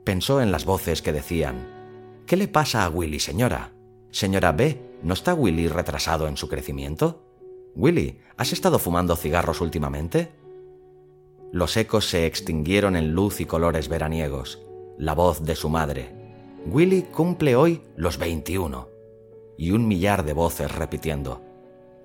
Pensó 0.09 0.41
en 0.41 0.51
las 0.51 0.65
voces 0.65 1.03
que 1.03 1.13
decían, 1.13 1.67
¿Qué 2.25 2.35
le 2.35 2.47
pasa 2.47 2.83
a 2.83 2.89
Willy, 2.89 3.19
señora? 3.19 3.73
Señora 4.09 4.51
B, 4.53 4.81
¿no 5.03 5.13
está 5.13 5.35
Willy 5.35 5.67
retrasado 5.67 6.27
en 6.27 6.35
su 6.35 6.49
crecimiento? 6.49 7.21
Willy, 7.75 8.19
¿has 8.35 8.51
estado 8.51 8.79
fumando 8.79 9.15
cigarros 9.15 9.61
últimamente? 9.61 10.31
Los 11.51 11.77
ecos 11.77 12.09
se 12.09 12.25
extinguieron 12.25 12.95
en 12.95 13.13
luz 13.13 13.39
y 13.39 13.45
colores 13.45 13.87
veraniegos. 13.87 14.63
La 14.97 15.13
voz 15.13 15.43
de 15.43 15.55
su 15.55 15.69
madre. 15.69 16.09
Willy 16.65 17.03
cumple 17.03 17.55
hoy 17.55 17.83
los 17.95 18.17
21. 18.17 18.89
Y 19.59 19.73
un 19.73 19.87
millar 19.87 20.25
de 20.25 20.33
voces 20.33 20.73
repitiendo. 20.73 21.43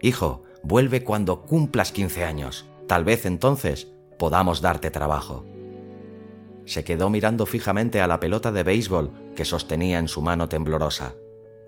Hijo, 0.02 0.42
vuelve 0.62 1.04
cuando 1.04 1.40
cumplas 1.40 1.90
15 1.90 2.23
años. 2.25 2.66
Tal 2.87 3.02
vez 3.02 3.25
entonces 3.25 3.88
podamos 4.18 4.61
darte 4.61 4.90
trabajo. 4.90 5.46
Se 6.64 6.85
quedó 6.85 7.11
mirando 7.11 7.47
fijamente 7.47 8.00
a 8.00 8.06
la 8.06 8.21
pelota 8.21 8.52
de 8.52 8.62
béisbol 8.62 9.11
que 9.37 9.44
sostenía 9.44 9.99
en 9.99 10.09
su 10.09 10.23
mano 10.23 10.49
temblorosa. 10.49 11.14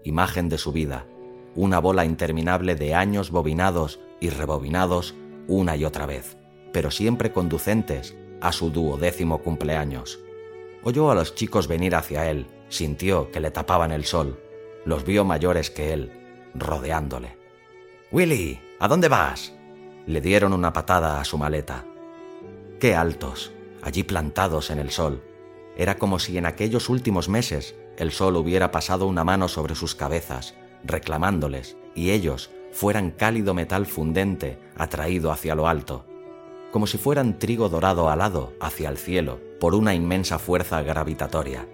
Imagen 0.05 0.49
de 0.49 0.59
su 0.59 0.73
vida. 0.73 1.07
Una 1.55 1.79
bola 1.79 2.05
interminable 2.05 2.75
de 2.75 2.95
años 2.95 3.31
bobinados 3.31 4.01
y 4.21 4.31
rebobinados 4.31 5.15
una 5.49 5.77
y 5.77 5.85
otra 5.85 6.07
vez 6.07 6.37
pero 6.77 6.91
siempre 6.91 7.33
conducentes 7.33 8.15
a 8.43 8.53
su 8.53 8.71
duodécimo 8.71 9.39
cumpleaños. 9.39 10.21
Oyó 10.83 11.11
a 11.11 11.15
los 11.15 11.35
chicos 11.35 11.69
venir 11.69 11.95
hacia 11.95 12.31
él, 12.31 12.49
sintió 12.69 13.31
que 13.31 13.41
le 13.41 13.51
tapaban 13.51 13.93
el 13.93 14.05
sol, 14.05 14.39
los 14.85 15.03
vio 15.07 15.25
mayores 15.25 15.71
que 15.71 15.95
él, 15.95 16.13
rodeándole. 16.55 17.39
Willy, 18.13 18.61
¿a 18.79 18.89
dónde 18.89 19.09
vas? 19.09 19.55
Le 20.07 20.21
dieron 20.21 20.53
una 20.53 20.75
patada 20.75 21.19
a 21.19 21.25
su 21.25 21.39
maleta. 21.39 21.87
Qué 22.79 22.95
altos, 22.95 23.53
allí 23.87 24.03
plantados 24.03 24.71
en 24.71 24.81
el 24.81 24.91
sol. 24.91 25.23
Era 25.77 25.97
como 25.97 26.19
si 26.19 26.37
en 26.39 26.45
aquellos 26.45 26.89
últimos 26.89 27.29
meses 27.29 27.77
el 27.97 28.11
sol 28.11 28.35
hubiera 28.35 28.73
pasado 28.73 29.07
una 29.07 29.23
mano 29.23 29.47
sobre 29.47 29.77
sus 29.77 29.95
cabezas, 29.95 30.55
reclamándoles, 30.83 31.77
y 31.95 32.11
ellos 32.11 32.51
fueran 32.73 33.13
cálido 33.13 33.55
metal 33.55 33.87
fundente 33.87 34.59
atraído 34.77 35.31
hacia 35.31 35.55
lo 35.55 35.69
alto, 35.69 36.05
como 36.73 36.89
si 36.89 36.99
fueran 36.99 37.39
trigo 37.39 37.69
dorado 37.69 38.11
alado 38.11 38.55
hacia 38.61 38.89
el 38.89 38.99
cielo 38.99 39.39
por 39.61 39.77
una 39.77 39.95
inmensa 39.95 40.41
fuerza 40.41 40.83
gravitatoria. 40.83 41.69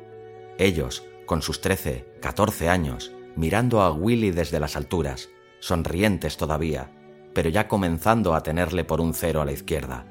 Ellos, 0.58 1.04
con 1.24 1.40
sus 1.40 1.62
trece, 1.62 2.04
catorce 2.20 2.68
años, 2.68 3.10
mirando 3.36 3.80
a 3.80 3.90
Willy 3.90 4.32
desde 4.32 4.60
las 4.60 4.76
alturas, 4.76 5.30
sonrientes 5.60 6.36
todavía, 6.36 6.90
pero 7.32 7.48
ya 7.48 7.68
comenzando 7.68 8.34
a 8.34 8.42
tenerle 8.42 8.84
por 8.84 9.00
un 9.00 9.14
cero 9.14 9.40
a 9.40 9.46
la 9.46 9.52
izquierda. 9.52 10.04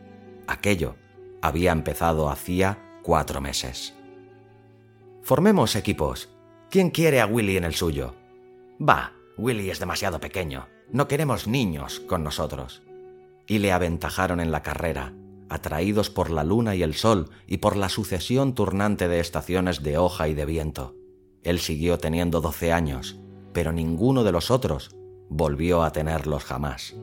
Aquello 0.48 0.96
había 1.42 1.72
empezado 1.72 2.30
hacía 2.30 3.00
cuatro 3.04 3.42
meses. 3.42 3.94
Formemos 5.22 5.76
equipos. 5.76 6.30
¿Quién 6.70 6.90
quiere 6.90 7.22
a 7.22 7.26
Willy 7.26 7.58
en 7.58 7.64
el 7.64 7.76
suyo? 7.76 8.16
Va, 8.80 9.14
Willy 9.38 9.70
es 9.70 9.80
demasiado 9.80 10.20
pequeño. 10.20 10.68
No 10.92 11.08
queremos 11.08 11.48
niños 11.48 12.00
con 12.02 12.24
nosotros 12.24 12.82
y 13.48 13.60
le 13.60 13.72
aventajaron 13.72 14.40
en 14.40 14.52
la 14.52 14.64
carrera, 14.64 15.14
atraídos 15.50 16.10
por 16.10 16.30
la 16.30 16.44
luna 16.44 16.76
y 16.76 16.84
el 16.84 16.94
sol 16.94 17.30
y 17.48 17.58
por 17.58 17.76
la 17.76 17.90
sucesión 17.90 18.56
turnante 18.56 19.08
de 19.08 19.20
estaciones 19.20 19.84
de 19.84 19.98
hoja 19.98 20.28
y 20.28 20.34
de 20.34 20.46
viento. 20.46 20.96
Él 21.44 21.60
siguió 21.60 21.98
teniendo 21.98 22.40
doce 22.40 22.72
años, 22.72 23.20
pero 23.52 23.72
ninguno 23.72 24.24
de 24.24 24.32
los 24.32 24.52
otros 24.52 24.96
volvió 25.30 25.84
a 25.84 25.92
tenerlos 25.92 26.44
jamás. 26.44 26.96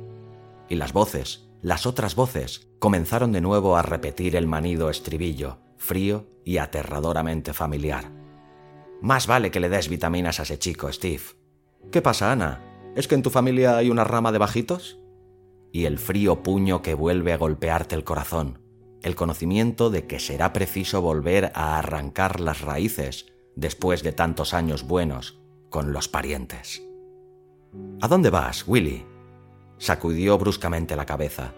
Y 0.68 0.76
las 0.76 0.92
voces, 0.92 1.47
las 1.62 1.86
otras 1.86 2.14
voces, 2.14 2.70
comenzaron 2.78 3.32
de 3.32 3.40
nuevo 3.40 3.76
a 3.76 3.82
repetir 3.82 4.36
el 4.36 4.46
manido 4.46 4.90
estribillo, 4.90 5.58
frío 5.76 6.26
y 6.44 6.58
aterradoramente 6.58 7.52
familiar. 7.52 8.12
Más 9.00 9.26
vale 9.26 9.50
que 9.50 9.60
le 9.60 9.68
des 9.68 9.88
vitaminas 9.88 10.40
a 10.40 10.42
ese 10.42 10.58
chico, 10.58 10.92
Steve. 10.92 11.22
¿Qué 11.90 12.02
pasa, 12.02 12.32
Ana? 12.32 12.62
¿Es 12.96 13.06
que 13.08 13.14
en 13.14 13.22
tu 13.22 13.30
familia 13.30 13.76
hay 13.76 13.90
una 13.90 14.04
rama 14.04 14.32
de 14.32 14.38
bajitos? 14.38 14.98
y 15.72 15.84
el 15.84 15.98
frío 15.98 16.42
puño 16.42 16.82
que 16.82 16.94
vuelve 16.94 17.32
a 17.32 17.38
golpearte 17.38 17.94
el 17.94 18.04
corazón, 18.04 18.60
el 19.02 19.14
conocimiento 19.14 19.90
de 19.90 20.06
que 20.06 20.18
será 20.18 20.52
preciso 20.52 21.00
volver 21.02 21.52
a 21.54 21.78
arrancar 21.78 22.40
las 22.40 22.60
raíces 22.60 23.26
después 23.54 24.02
de 24.02 24.12
tantos 24.12 24.54
años 24.54 24.86
buenos 24.86 25.40
con 25.70 25.92
los 25.92 26.08
parientes. 26.08 26.82
¿A 28.00 28.08
dónde 28.08 28.30
vas, 28.30 28.66
Willy? 28.66 29.04
Sacudió 29.78 30.38
bruscamente 30.38 30.96
la 30.96 31.06
cabeza. 31.06 31.52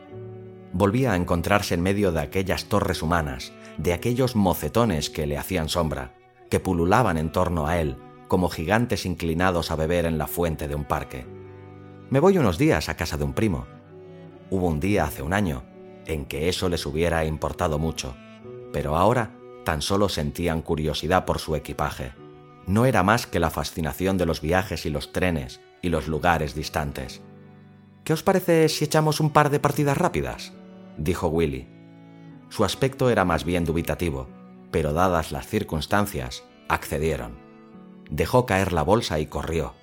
Volvía 0.73 1.13
a 1.13 1.17
encontrarse 1.17 1.75
en 1.75 1.83
medio 1.83 2.13
de 2.13 2.21
aquellas 2.21 2.67
torres 2.67 3.03
humanas, 3.03 3.53
de 3.77 3.93
aquellos 3.93 4.37
mocetones 4.37 5.11
que 5.11 5.27
le 5.27 5.37
hacían 5.37 5.69
sombra, 5.69 6.15
que 6.49 6.61
pululaban 6.61 7.17
en 7.17 7.33
torno 7.33 7.67
a 7.67 7.81
él 7.81 7.97
como 8.31 8.49
gigantes 8.49 9.07
inclinados 9.07 9.73
a 9.73 9.77
beber 9.77 10.05
en 10.07 10.17
la 10.17 10.29
fuente 10.29 10.69
de 10.69 10.77
un 10.77 10.85
parque. 10.85 11.27
Me 12.11 12.21
voy 12.21 12.39
unos 12.39 12.59
días 12.59 12.89
a 12.89 12.97
casa 12.97 13.17
de 13.17 13.25
un 13.25 13.33
primo. 13.33 13.67
Hubo 14.51 14.69
un 14.69 14.79
día 14.79 15.03
hace 15.03 15.23
un 15.23 15.33
año 15.33 15.65
en 16.07 16.27
que 16.27 16.49
eso 16.49 16.69
les 16.69 16.87
hubiera 16.87 17.25
importado 17.25 17.81
mucho, 17.81 18.15
pero 18.73 18.97
ahora 18.97 19.33
tan 19.65 19.83
solo 19.83 20.09
sentían 20.09 20.63
curiosidad 20.63 21.25
por 21.25 21.41
su 21.41 21.57
equipaje. 21.57 22.13
No 22.69 22.87
era 22.87 23.03
más 23.03 23.27
que 23.27 23.41
la 23.41 23.51
fascinación 23.51 24.17
de 24.17 24.27
los 24.27 24.41
viajes 24.41 24.87
y 24.87 24.91
los 24.91 25.13
trenes 25.13 25.61
y 25.83 25.89
los 25.89 26.07
lugares 26.07 26.55
distantes. 26.55 27.23
¿Qué 28.11 28.15
os 28.15 28.25
parece 28.25 28.69
si 28.69 28.85
echamos 28.85 29.21
un 29.21 29.31
par 29.31 29.51
de 29.51 29.61
partidas 29.61 29.97
rápidas? 29.97 30.53
dijo 30.97 31.29
Willy. 31.29 31.69
Su 32.49 32.65
aspecto 32.65 33.09
era 33.09 33.25
más 33.25 33.45
bien 33.45 33.65
dubitativo, 33.65 34.27
pero 34.73 34.93
dadas 34.93 35.31
las 35.31 35.47
circunstancias, 35.47 36.43
accedieron. 36.69 37.39
Dejó 38.11 38.47
caer 38.47 38.73
la 38.73 38.83
bolsa 38.83 39.21
y 39.21 39.27
corrió. 39.27 39.75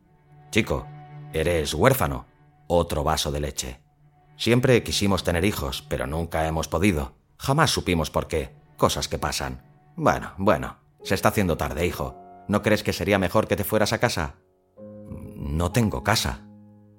Chico, 0.51 0.87
eres 1.33 1.73
huérfano. 1.73 2.27
Otro 2.67 3.03
vaso 3.03 3.33
de 3.33 3.41
leche. 3.41 3.81
Siempre 4.37 4.83
quisimos 4.83 5.25
tener 5.25 5.47
hijos, 5.47 5.81
pero 5.89 6.07
nunca 6.07 6.47
hemos 6.47 6.69
podido. 6.69 7.15
Jamás 7.39 7.71
supimos 7.71 8.11
por 8.11 8.29
qué. 8.29 8.55
Cosas 8.77 9.09
que 9.09 9.17
pasan. 9.17 9.63
Bueno, 9.97 10.35
bueno, 10.37 10.81
se 11.03 11.15
está 11.15 11.31
haciendo 11.31 11.57
tarde, 11.57 11.87
hijo. 11.87 12.15
¿No 12.47 12.61
crees 12.61 12.83
que 12.83 12.93
sería 12.93 13.19
mejor 13.19 13.49
que 13.49 13.57
te 13.57 13.65
fueras 13.65 13.95
a 13.95 14.01
casa? 14.01 14.35
No 15.39 15.73
tengo 15.73 16.05
casa. 16.05 16.47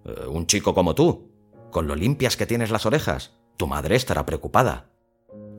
Eh, 0.06 0.26
un 0.26 0.48
chico 0.48 0.74
como 0.74 0.96
tú, 0.96 1.36
con 1.70 1.86
lo 1.86 1.94
limpias 1.94 2.36
que 2.36 2.48
tienes 2.48 2.72
las 2.72 2.88
orejas, 2.88 3.38
tu 3.58 3.68
madre 3.68 3.96
estará 3.96 4.26
preocupada. 4.26 4.90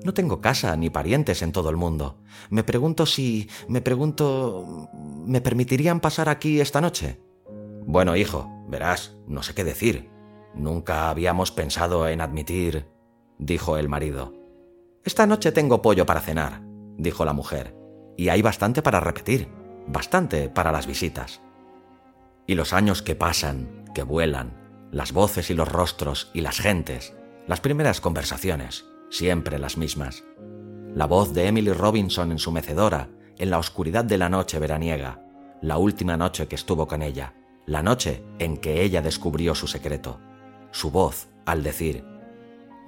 No 0.05 0.15
tengo 0.15 0.41
casa 0.41 0.77
ni 0.77 0.91
parientes 0.91 1.43
en 1.43 1.53
todo 1.53 1.71
el 1.71 1.77
mundo. 1.77 2.19
Me 2.51 2.65
pregunto 2.65 3.07
si... 3.07 3.49
me 3.69 3.81
pregunto... 3.81 4.89
¿me 5.25 5.41
permitirían 5.41 6.01
pasar 6.01 6.29
aquí 6.29 6.61
esta 6.61 6.81
noche? 6.81 7.21
Bueno, 7.87 8.17
hijo, 8.17 8.51
verás, 8.69 9.17
no 9.27 9.43
sé 9.43 9.55
qué 9.55 9.65
decir. 9.65 10.11
Nunca 10.55 11.09
habíamos 11.11 11.53
pensado 11.53 12.09
en 12.09 12.21
admitir... 12.21 12.89
dijo 13.39 13.77
el 13.77 13.89
marido. 13.89 14.35
Esta 15.05 15.27
noche 15.27 15.53
tengo 15.53 15.83
pollo 15.83 16.07
para 16.07 16.21
cenar, 16.21 16.63
dijo 16.97 17.25
la 17.25 17.33
mujer, 17.33 17.77
y 18.17 18.29
hay 18.29 18.41
bastante 18.43 18.83
para 18.83 19.01
repetir 19.01 19.49
bastante 19.87 20.49
para 20.49 20.73
las 20.73 20.87
visitas. 20.87 21.41
Y 22.47 22.55
los 22.55 22.73
años 22.73 23.03
que 23.03 23.15
pasan, 23.15 23.85
que 23.95 24.03
vuelan, 24.03 24.89
las 24.91 25.13
voces 25.13 25.51
y 25.51 25.55
los 25.55 25.69
rostros 25.71 26.31
y 26.35 26.41
las 26.41 26.59
gentes, 26.59 27.15
las 27.47 27.61
primeras 27.61 28.01
conversaciones, 28.01 28.85
siempre 29.13 29.61
las 29.61 29.77
mismas. 29.77 30.25
La 30.95 31.07
voz 31.07 31.33
de 31.33 31.47
Emily 31.47 31.73
Robinson 31.73 32.33
en 32.33 32.39
su 32.41 32.51
mecedora, 32.51 33.11
en 33.39 33.51
la 33.51 33.59
oscuridad 33.59 34.05
de 34.05 34.19
la 34.19 34.29
noche 34.29 34.59
veraniega, 34.59 35.23
la 35.61 35.79
última 35.79 36.17
noche 36.17 36.49
que 36.49 36.57
estuvo 36.57 36.89
con 36.89 37.03
ella, 37.03 37.35
la 37.67 37.85
noche 37.85 38.25
en 38.41 38.57
que 38.57 38.83
ella 38.83 39.03
descubrió 39.03 39.55
su 39.55 39.69
secreto. 39.69 40.19
Su 40.73 40.91
voz 40.91 41.29
al 41.47 41.63
decir, 41.63 42.05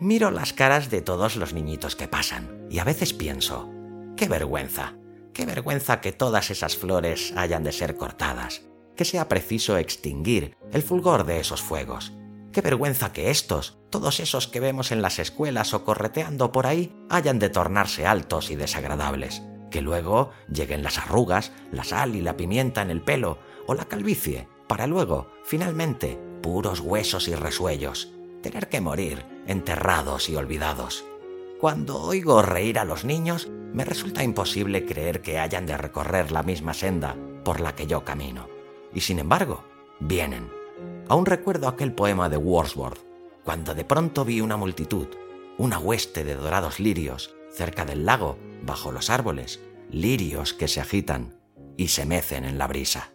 Miro 0.00 0.32
las 0.32 0.52
caras 0.52 0.90
de 0.90 1.02
todos 1.02 1.36
los 1.36 1.54
niñitos 1.54 1.94
que 1.94 2.08
pasan 2.08 2.66
y 2.68 2.80
a 2.80 2.84
veces 2.84 3.12
pienso, 3.12 3.70
qué 4.16 4.26
vergüenza, 4.26 4.94
Qué 5.34 5.46
vergüenza 5.46 6.00
que 6.00 6.12
todas 6.12 6.50
esas 6.52 6.76
flores 6.76 7.34
hayan 7.36 7.64
de 7.64 7.72
ser 7.72 7.96
cortadas, 7.96 8.62
que 8.94 9.04
sea 9.04 9.28
preciso 9.28 9.76
extinguir 9.76 10.56
el 10.72 10.82
fulgor 10.82 11.26
de 11.26 11.40
esos 11.40 11.60
fuegos. 11.60 12.12
Qué 12.54 12.60
vergüenza 12.60 13.12
que 13.12 13.30
estos, 13.30 13.78
todos 13.90 14.20
esos 14.20 14.46
que 14.46 14.60
vemos 14.60 14.92
en 14.92 15.02
las 15.02 15.18
escuelas 15.18 15.74
o 15.74 15.84
correteando 15.84 16.52
por 16.52 16.68
ahí, 16.68 16.94
hayan 17.10 17.40
de 17.40 17.50
tornarse 17.50 18.06
altos 18.06 18.48
y 18.52 18.54
desagradables. 18.54 19.42
Que 19.72 19.82
luego 19.82 20.30
lleguen 20.48 20.84
las 20.84 20.98
arrugas, 20.98 21.50
la 21.72 21.82
sal 21.82 22.14
y 22.14 22.20
la 22.20 22.36
pimienta 22.36 22.80
en 22.80 22.90
el 22.90 23.02
pelo, 23.02 23.38
o 23.66 23.74
la 23.74 23.86
calvicie, 23.86 24.46
para 24.68 24.86
luego, 24.86 25.32
finalmente, 25.42 26.16
puros 26.44 26.78
huesos 26.78 27.26
y 27.26 27.34
resuellos, 27.34 28.12
tener 28.40 28.68
que 28.68 28.80
morir, 28.80 29.26
enterrados 29.48 30.28
y 30.28 30.36
olvidados. 30.36 31.04
Cuando 31.58 32.00
oigo 32.00 32.40
reír 32.40 32.78
a 32.78 32.84
los 32.84 33.04
niños, 33.04 33.48
me 33.72 33.84
resulta 33.84 34.22
imposible 34.22 34.86
creer 34.86 35.22
que 35.22 35.40
hayan 35.40 35.66
de 35.66 35.76
recorrer 35.76 36.30
la 36.30 36.44
misma 36.44 36.72
senda 36.72 37.16
por 37.44 37.58
la 37.58 37.74
que 37.74 37.88
yo 37.88 38.04
camino. 38.04 38.48
Y 38.94 39.00
sin 39.00 39.18
embargo, 39.18 39.64
vienen. 39.98 40.63
Aún 41.08 41.26
recuerdo 41.26 41.68
aquel 41.68 41.92
poema 41.92 42.28
de 42.28 42.36
Wordsworth, 42.36 43.04
cuando 43.44 43.74
de 43.74 43.84
pronto 43.84 44.24
vi 44.24 44.40
una 44.40 44.56
multitud, 44.56 45.08
una 45.58 45.78
hueste 45.78 46.24
de 46.24 46.34
dorados 46.34 46.80
lirios, 46.80 47.34
cerca 47.52 47.84
del 47.84 48.06
lago, 48.06 48.38
bajo 48.62 48.90
los 48.90 49.10
árboles, 49.10 49.60
lirios 49.90 50.54
que 50.54 50.68
se 50.68 50.80
agitan 50.80 51.38
y 51.76 51.88
se 51.88 52.06
mecen 52.06 52.44
en 52.44 52.58
la 52.58 52.66
brisa. 52.66 53.12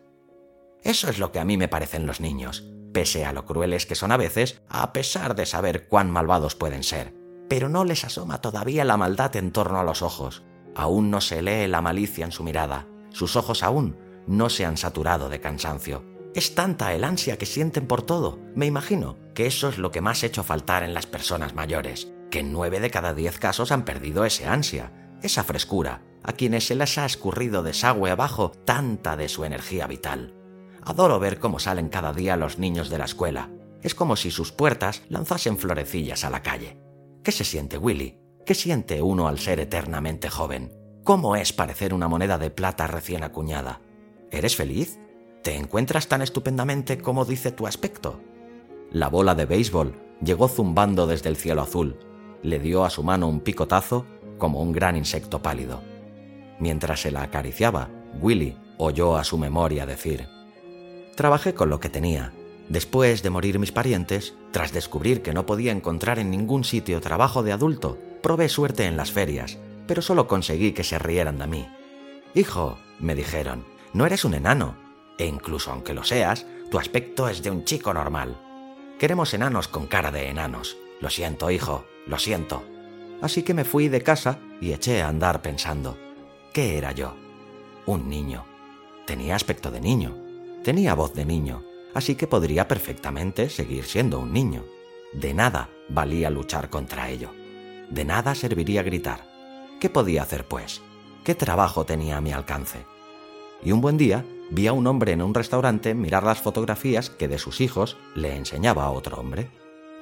Eso 0.83 1.09
es 1.09 1.19
lo 1.19 1.31
que 1.31 1.39
a 1.39 1.45
mí 1.45 1.57
me 1.57 1.67
parecen 1.67 2.05
los 2.05 2.21
niños, 2.21 2.63
pese 2.93 3.25
a 3.25 3.33
lo 3.33 3.45
crueles 3.45 3.85
que 3.85 3.95
son 3.95 4.11
a 4.11 4.17
veces, 4.17 4.61
a 4.69 4.93
pesar 4.93 5.35
de 5.35 5.45
saber 5.45 5.87
cuán 5.87 6.11
malvados 6.11 6.55
pueden 6.55 6.83
ser. 6.83 7.13
Pero 7.49 7.67
no 7.67 7.83
les 7.83 8.05
asoma 8.05 8.41
todavía 8.41 8.85
la 8.85 8.97
maldad 8.97 9.35
en 9.35 9.51
torno 9.51 9.79
a 9.79 9.83
los 9.83 10.01
ojos, 10.03 10.43
Aún 10.75 11.09
no 11.11 11.21
se 11.21 11.41
lee 11.41 11.67
la 11.67 11.81
malicia 11.81 12.25
en 12.25 12.31
su 12.31 12.43
mirada, 12.43 12.87
sus 13.09 13.35
ojos 13.35 13.63
aún 13.63 13.97
no 14.27 14.49
se 14.49 14.65
han 14.65 14.77
saturado 14.77 15.29
de 15.29 15.41
cansancio. 15.41 16.05
Es 16.35 16.53
tanta 16.53 16.93
el 16.93 17.03
ansia 17.03 17.37
que 17.37 17.45
sienten 17.45 17.87
por 17.87 18.03
todo. 18.03 18.39
Me 18.55 18.67
imagino 18.67 19.17
que 19.33 19.47
eso 19.47 19.69
es 19.69 19.77
lo 19.77 19.91
que 19.91 20.01
más 20.01 20.23
ha 20.23 20.27
hecho 20.27 20.43
faltar 20.43 20.83
en 20.83 20.93
las 20.93 21.07
personas 21.07 21.55
mayores, 21.55 22.11
que 22.29 22.39
en 22.39 22.53
nueve 22.53 22.79
de 22.79 22.91
cada 22.91 23.13
diez 23.13 23.39
casos 23.39 23.71
han 23.71 23.83
perdido 23.83 24.25
ese 24.25 24.45
ansia, 24.45 25.17
esa 25.23 25.43
frescura, 25.43 26.03
a 26.23 26.33
quienes 26.33 26.67
se 26.67 26.75
les 26.75 26.97
ha 26.97 27.05
escurrido 27.05 27.63
desagüe 27.63 28.11
abajo 28.11 28.51
tanta 28.51 29.17
de 29.17 29.27
su 29.27 29.43
energía 29.43 29.87
vital. 29.87 30.35
Adoro 30.83 31.19
ver 31.19 31.39
cómo 31.39 31.59
salen 31.59 31.89
cada 31.89 32.13
día 32.13 32.37
los 32.37 32.59
niños 32.59 32.89
de 32.89 32.97
la 32.99 33.05
escuela. 33.05 33.49
Es 33.81 33.95
como 33.95 34.15
si 34.15 34.29
sus 34.29 34.51
puertas 34.51 35.03
lanzasen 35.09 35.57
florecillas 35.57 36.25
a 36.25 36.29
la 36.29 36.43
calle. 36.43 36.77
¿Qué 37.23 37.31
se 37.31 37.43
siente, 37.43 37.77
Willy? 37.77 38.19
¿Qué 38.45 38.55
siente 38.55 39.01
uno 39.01 39.27
al 39.27 39.39
ser 39.39 39.59
eternamente 39.59 40.29
joven? 40.29 40.73
¿Cómo 41.03 41.35
es 41.35 41.53
parecer 41.53 41.93
una 41.93 42.07
moneda 42.07 42.37
de 42.37 42.49
plata 42.49 42.87
recién 42.87 43.23
acuñada? 43.23 43.81
¿Eres 44.31 44.55
feliz? 44.55 44.99
¿Te 45.41 45.55
encuentras 45.55 46.07
tan 46.07 46.21
estupendamente 46.21 46.97
como 46.97 47.25
dice 47.25 47.51
tu 47.51 47.67
aspecto? 47.67 48.19
La 48.91 49.07
bola 49.07 49.35
de 49.35 49.45
béisbol 49.45 49.95
llegó 50.21 50.47
zumbando 50.47 51.07
desde 51.07 51.29
el 51.29 51.37
cielo 51.37 51.61
azul, 51.61 51.97
le 52.43 52.59
dio 52.59 52.83
a 52.83 52.89
su 52.89 53.03
mano 53.03 53.27
un 53.27 53.41
picotazo 53.41 54.05
como 54.37 54.61
un 54.61 54.71
gran 54.71 54.95
insecto 54.95 55.41
pálido. 55.41 55.81
Mientras 56.59 57.01
se 57.01 57.11
la 57.11 57.23
acariciaba, 57.23 57.89
Willy 58.21 58.57
oyó 58.77 59.17
a 59.17 59.23
su 59.23 59.37
memoria 59.37 59.85
decir, 59.85 60.27
Trabajé 61.15 61.53
con 61.53 61.69
lo 61.69 61.79
que 61.79 61.89
tenía, 61.89 62.33
Después 62.69 63.23
de 63.23 63.31
morir 63.31 63.57
mis 63.57 63.71
parientes, 63.71 64.35
tras 64.51 64.71
descubrir 64.71 65.23
que 65.23 65.33
no 65.33 65.47
podía 65.47 65.71
encontrar 65.71 66.19
en 66.19 66.29
ningún 66.29 66.63
sitio 66.63 67.01
trabajo 67.01 67.41
de 67.41 67.51
adulto, 67.51 67.97
probé 68.21 68.47
suerte 68.47 68.85
en 68.85 68.95
las 68.95 69.11
ferias, 69.11 69.57
pero 69.87 70.03
solo 70.03 70.27
conseguí 70.27 70.71
que 70.73 70.83
se 70.83 70.99
rieran 70.99 71.39
de 71.39 71.47
mí. 71.47 71.67
Hijo, 72.35 72.77
me 72.99 73.15
dijeron, 73.15 73.65
no 73.91 74.05
eres 74.05 74.23
un 74.23 74.35
enano, 74.35 74.75
e 75.19 75.25
incluso 75.25 75.71
aunque 75.71 75.93
lo 75.93 76.03
seas, 76.03 76.47
tu 76.71 76.79
aspecto 76.79 77.27
es 77.27 77.43
de 77.43 77.51
un 77.51 77.65
chico 77.65 77.93
normal. 77.93 78.41
Queremos 78.97 79.33
enanos 79.33 79.67
con 79.67 79.85
cara 79.85 80.11
de 80.11 80.29
enanos. 80.29 80.77
Lo 81.01 81.09
siento, 81.09 81.51
hijo, 81.51 81.85
lo 82.07 82.17
siento. 82.17 82.63
Así 83.21 83.43
que 83.43 83.53
me 83.53 83.65
fui 83.65 83.89
de 83.89 84.01
casa 84.01 84.39
y 84.61 84.71
eché 84.71 85.01
a 85.01 85.09
andar 85.09 85.41
pensando, 85.41 85.97
¿qué 86.53 86.77
era 86.77 86.93
yo? 86.93 87.15
Un 87.85 88.09
niño. 88.09 88.45
Tenía 89.05 89.35
aspecto 89.35 89.71
de 89.71 89.81
niño, 89.81 90.15
tenía 90.63 90.93
voz 90.93 91.13
de 91.13 91.25
niño, 91.25 91.63
así 91.93 92.15
que 92.15 92.27
podría 92.27 92.67
perfectamente 92.67 93.49
seguir 93.49 93.83
siendo 93.83 94.19
un 94.19 94.31
niño. 94.31 94.63
De 95.13 95.33
nada 95.33 95.69
valía 95.89 96.29
luchar 96.29 96.69
contra 96.69 97.09
ello. 97.09 97.31
De 97.89 98.05
nada 98.05 98.35
serviría 98.35 98.83
gritar. 98.83 99.27
¿Qué 99.81 99.89
podía 99.89 100.23
hacer, 100.23 100.47
pues? 100.47 100.81
¿Qué 101.23 101.35
trabajo 101.35 101.85
tenía 101.85 102.17
a 102.17 102.21
mi 102.21 102.31
alcance? 102.31 102.85
Y 103.63 103.71
un 103.71 103.81
buen 103.81 103.97
día 103.97 104.23
vi 104.49 104.67
a 104.67 104.73
un 104.73 104.87
hombre 104.87 105.11
en 105.11 105.21
un 105.21 105.33
restaurante 105.33 105.93
mirar 105.93 106.23
las 106.23 106.41
fotografías 106.41 107.09
que 107.09 107.27
de 107.27 107.39
sus 107.39 107.61
hijos 107.61 107.97
le 108.15 108.35
enseñaba 108.35 108.85
a 108.85 108.91
otro 108.91 109.17
hombre. 109.17 109.49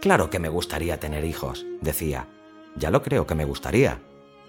Claro 0.01 0.29
que 0.29 0.39
me 0.39 0.49
gustaría 0.49 0.99
tener 0.99 1.25
hijos, 1.25 1.65
decía. 1.81 2.27
Ya 2.75 2.91
lo 2.91 3.01
creo 3.01 3.25
que 3.25 3.35
me 3.35 3.45
gustaría. 3.45 4.01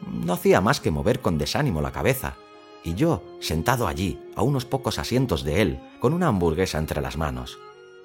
No 0.07 0.35
hacía 0.35 0.61
más 0.61 0.81
que 0.81 0.91
mover 0.91 1.21
con 1.21 1.39
desánimo 1.39 1.81
la 1.81 1.93
cabeza. 1.93 2.37
Y 2.85 2.95
yo, 2.95 3.25
sentado 3.41 3.89
allí, 3.89 4.21
a 4.37 4.43
unos 4.43 4.65
pocos 4.65 4.99
asientos 4.99 5.43
de 5.43 5.63
él, 5.63 5.81
con 6.01 6.13
una 6.13 6.29
hamburguesa 6.29 6.79
entre 6.79 7.01
las 7.01 7.17
manos. 7.17 7.59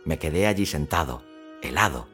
Me 0.05 0.17
quedé 0.17 0.47
allí 0.47 0.65
sentado, 0.65 1.23
helado. 1.61 2.07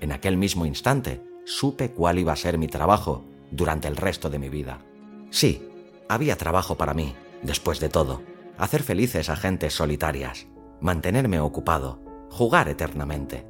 En 0.00 0.12
aquel 0.12 0.36
mismo 0.36 0.66
instante, 0.66 1.22
supe 1.44 1.90
cuál 1.90 2.18
iba 2.18 2.32
a 2.32 2.36
ser 2.36 2.58
mi 2.58 2.68
trabajo 2.68 3.24
durante 3.50 3.88
el 3.88 3.96
resto 3.96 4.30
de 4.30 4.38
mi 4.38 4.48
vida. 4.48 4.84
Sí, 5.30 5.68
había 6.08 6.36
trabajo 6.36 6.76
para 6.76 6.94
mí, 6.94 7.14
después 7.42 7.80
de 7.80 7.88
todo. 7.88 8.22
Hacer 8.58 8.82
felices 8.82 9.28
a 9.28 9.36
gentes 9.36 9.74
solitarias, 9.74 10.46
mantenerme 10.80 11.40
ocupado, 11.40 12.00
jugar 12.30 12.68
eternamente, 12.68 13.46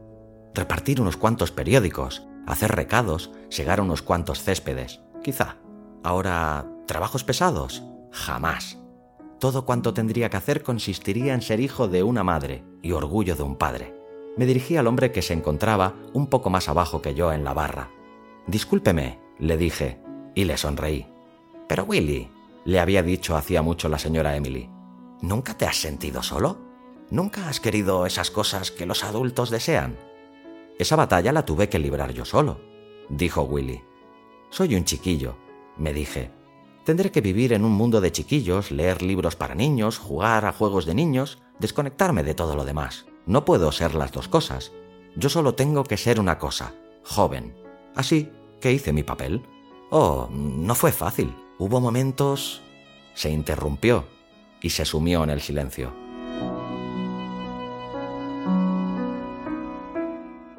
repartir 0.55 1.01
unos 1.01 1.16
cuantos 1.16 1.53
periódicos, 1.53 2.27
hacer 2.47 2.73
recados, 2.73 3.31
segar 3.49 3.81
unos 3.81 4.03
cuantos 4.03 4.42
céspedes, 4.42 5.01
quizá. 5.23 5.59
Ahora, 6.03 6.66
¿trabajos 6.87 7.25
pesados? 7.25 7.83
Jamás. 8.11 8.79
Todo 9.38 9.66
cuanto 9.66 9.92
tendría 9.92 10.31
que 10.31 10.38
hacer 10.38 10.62
consistiría 10.62 11.35
en 11.35 11.42
ser 11.42 11.61
hijo 11.61 11.88
de 11.88 12.03
una 12.03 12.25
madre 12.25 12.64
y 12.83 12.92
orgullo 12.92 13.37
de 13.37 13.42
un 13.42 13.57
padre. 13.57 13.95
Me 14.37 14.47
dirigí 14.47 14.77
al 14.77 14.87
hombre 14.87 15.12
que 15.12 15.23
se 15.23 15.35
encontraba 15.35 15.95
un 16.14 16.29
poco 16.29 16.51
más 16.51 16.69
abajo 16.69 17.03
que 17.03 17.14
yo 17.14 17.33
en 17.33 17.45
la 17.45 17.55
barra. 17.55 17.90
Discúlpeme, 18.47 19.19
le 19.38 19.57
dije, 19.57 20.01
y 20.35 20.45
le 20.45 20.57
sonreí. 20.57 21.07
Pero 21.69 21.85
Willy, 21.85 22.31
le 22.64 22.81
había 22.81 23.03
dicho 23.03 23.37
hacía 23.37 23.62
mucho 23.62 23.88
la 23.88 23.99
señora 23.99 24.37
Emily, 24.37 24.71
¿nunca 25.27 25.55
te 25.55 25.67
has 25.67 25.77
sentido 25.77 26.23
solo? 26.23 26.57
¿Nunca 27.11 27.49
has 27.49 27.61
querido 27.61 28.07
esas 28.07 28.31
cosas 28.31 28.71
que 28.71 28.87
los 28.87 29.05
adultos 29.05 29.51
desean? 29.51 29.99
Esa 30.79 30.97
batalla 30.97 31.33
la 31.33 31.45
tuve 31.45 31.69
que 31.69 31.79
librar 31.79 32.12
yo 32.12 32.25
solo, 32.25 32.61
dijo 33.09 33.43
Willy. 33.43 33.83
Soy 34.51 34.75
un 34.75 34.85
chiquillo, 34.85 35.37
me 35.77 35.93
dije. 35.93 36.31
Tendré 36.85 37.11
que 37.11 37.21
vivir 37.21 37.53
en 37.53 37.65
un 37.65 37.73
mundo 37.73 38.01
de 38.01 38.12
chiquillos, 38.12 38.71
leer 38.71 39.03
libros 39.03 39.35
para 39.35 39.57
niños, 39.57 39.99
jugar 39.99 40.45
a 40.45 40.53
juegos 40.53 40.87
de 40.87 40.95
niños, 40.95 41.43
desconectarme 41.59 42.23
de 42.23 42.35
todo 42.35 42.55
lo 42.55 42.65
demás. 42.65 43.07
No 43.27 43.45
puedo 43.45 43.73
ser 43.73 43.95
las 43.95 44.12
dos 44.12 44.29
cosas. 44.29 44.71
Yo 45.17 45.29
solo 45.29 45.55
tengo 45.55 45.83
que 45.83 45.97
ser 45.97 46.21
una 46.21 46.39
cosa, 46.39 46.75
joven. 47.03 47.57
Así 47.97 48.31
que 48.61 48.73
hice 48.73 48.93
mi 48.93 49.03
papel. 49.03 49.43
Oh, 49.91 50.29
no 50.31 50.75
fue 50.77 50.93
fácil. 50.93 51.35
Hubo 51.59 51.81
momentos... 51.81 52.62
Se 53.15 53.31
interrumpió 53.31 54.05
y 54.61 54.71
se 54.71 54.85
sumió 54.85 55.25
en 55.25 55.31
el 55.31 55.40
silencio. 55.40 55.92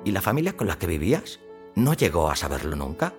¿Y 0.03 0.12
la 0.12 0.21
familia 0.21 0.55
con 0.55 0.67
la 0.67 0.77
que 0.77 0.88
vivías? 0.88 1.39
¿No 1.75 1.93
llegó 1.93 2.29
a 2.29 2.36
saberlo 2.36 2.75
nunca? 2.75 3.13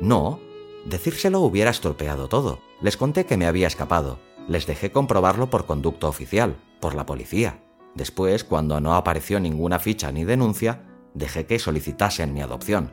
No. 0.00 0.40
Decírselo 0.86 1.40
hubiera 1.40 1.70
estropeado 1.70 2.28
todo. 2.28 2.60
Les 2.80 2.96
conté 2.96 3.26
que 3.26 3.36
me 3.36 3.46
había 3.46 3.66
escapado. 3.66 4.18
Les 4.48 4.66
dejé 4.66 4.90
comprobarlo 4.90 5.50
por 5.50 5.66
conducto 5.66 6.08
oficial, 6.08 6.56
por 6.80 6.94
la 6.94 7.06
policía. 7.06 7.62
Después, 7.94 8.42
cuando 8.42 8.80
no 8.80 8.94
apareció 8.94 9.38
ninguna 9.38 9.78
ficha 9.78 10.10
ni 10.12 10.24
denuncia, 10.24 10.82
dejé 11.14 11.46
que 11.46 11.58
solicitasen 11.58 12.34
mi 12.34 12.40
adopción. 12.40 12.92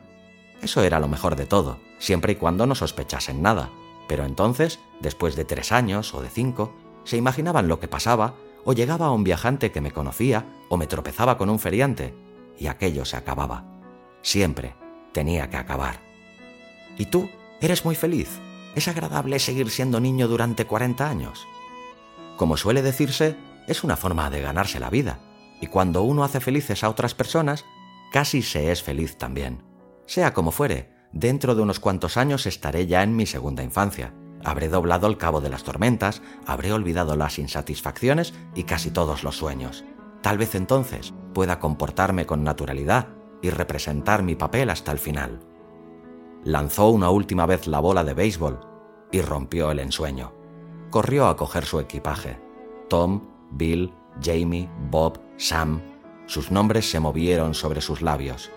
Eso 0.62 0.82
era 0.82 1.00
lo 1.00 1.08
mejor 1.08 1.34
de 1.34 1.46
todo, 1.46 1.78
siempre 1.98 2.34
y 2.34 2.36
cuando 2.36 2.66
no 2.66 2.74
sospechasen 2.74 3.42
nada. 3.42 3.70
Pero 4.08 4.24
entonces, 4.24 4.78
después 5.00 5.36
de 5.36 5.44
tres 5.44 5.72
años 5.72 6.14
o 6.14 6.22
de 6.22 6.28
cinco, 6.28 6.74
se 7.04 7.16
imaginaban 7.16 7.68
lo 7.68 7.80
que 7.80 7.88
pasaba, 7.88 8.34
o 8.64 8.72
llegaba 8.72 9.10
un 9.10 9.24
viajante 9.24 9.72
que 9.72 9.80
me 9.80 9.90
conocía, 9.90 10.46
o 10.68 10.76
me 10.76 10.86
tropezaba 10.86 11.36
con 11.36 11.50
un 11.50 11.58
feriante, 11.58 12.14
y 12.58 12.66
aquello 12.66 13.04
se 13.04 13.16
acababa. 13.16 13.64
Siempre 14.22 14.74
tenía 15.12 15.50
que 15.50 15.56
acabar. 15.56 16.00
¿Y 16.96 17.06
tú? 17.06 17.28
¿Eres 17.60 17.84
muy 17.84 17.94
feliz? 17.94 18.40
¿Es 18.74 18.88
agradable 18.88 19.38
seguir 19.38 19.70
siendo 19.70 20.00
niño 20.00 20.28
durante 20.28 20.64
40 20.64 21.08
años? 21.08 21.46
Como 22.36 22.56
suele 22.56 22.82
decirse, 22.82 23.36
es 23.66 23.84
una 23.84 23.96
forma 23.96 24.30
de 24.30 24.40
ganarse 24.40 24.80
la 24.80 24.90
vida, 24.90 25.20
y 25.60 25.66
cuando 25.66 26.02
uno 26.02 26.24
hace 26.24 26.40
felices 26.40 26.82
a 26.82 26.88
otras 26.88 27.14
personas, 27.14 27.64
casi 28.12 28.42
se 28.42 28.72
es 28.72 28.82
feliz 28.82 29.16
también. 29.16 29.62
Sea 30.06 30.34
como 30.34 30.50
fuere, 30.50 30.90
dentro 31.12 31.54
de 31.54 31.62
unos 31.62 31.78
cuantos 31.78 32.16
años 32.16 32.46
estaré 32.46 32.86
ya 32.86 33.02
en 33.02 33.14
mi 33.14 33.26
segunda 33.26 33.62
infancia. 33.62 34.12
Habré 34.44 34.68
doblado 34.68 35.06
el 35.06 35.18
cabo 35.18 35.40
de 35.40 35.50
las 35.50 35.62
tormentas, 35.62 36.22
habré 36.46 36.72
olvidado 36.72 37.16
las 37.16 37.38
insatisfacciones 37.38 38.34
y 38.54 38.64
casi 38.64 38.90
todos 38.90 39.22
los 39.22 39.36
sueños. 39.36 39.84
Tal 40.20 40.38
vez 40.38 40.54
entonces 40.54 41.14
pueda 41.32 41.58
comportarme 41.58 42.26
con 42.26 42.44
naturalidad 42.44 43.08
y 43.40 43.50
representar 43.50 44.22
mi 44.22 44.34
papel 44.34 44.70
hasta 44.70 44.92
el 44.92 44.98
final. 44.98 45.40
Lanzó 46.44 46.88
una 46.88 47.10
última 47.10 47.46
vez 47.46 47.66
la 47.66 47.78
bola 47.78 48.04
de 48.04 48.14
béisbol 48.14 48.60
y 49.12 49.20
rompió 49.20 49.70
el 49.70 49.78
ensueño. 49.78 50.32
Corrió 50.90 51.26
a 51.28 51.36
coger 51.36 51.64
su 51.64 51.78
equipaje. 51.80 52.40
Tom, 52.88 53.28
Bill, 53.50 53.94
Jamie, 54.22 54.68
Bob, 54.90 55.20
Sam. 55.36 55.80
Sus 56.26 56.50
nombres 56.50 56.90
se 56.90 57.00
movieron 57.00 57.54
sobre 57.54 57.80
sus 57.80 58.02
labios. 58.02 58.50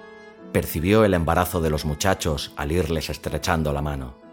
Percibió 0.51 1.03
el 1.03 1.13
embarazo 1.13 1.61
de 1.61 1.69
los 1.69 1.85
muchachos 1.85 2.53
al 2.55 2.71
irles 2.71 3.09
estrechando 3.09 3.73
la 3.73 3.81
mano. 3.81 4.24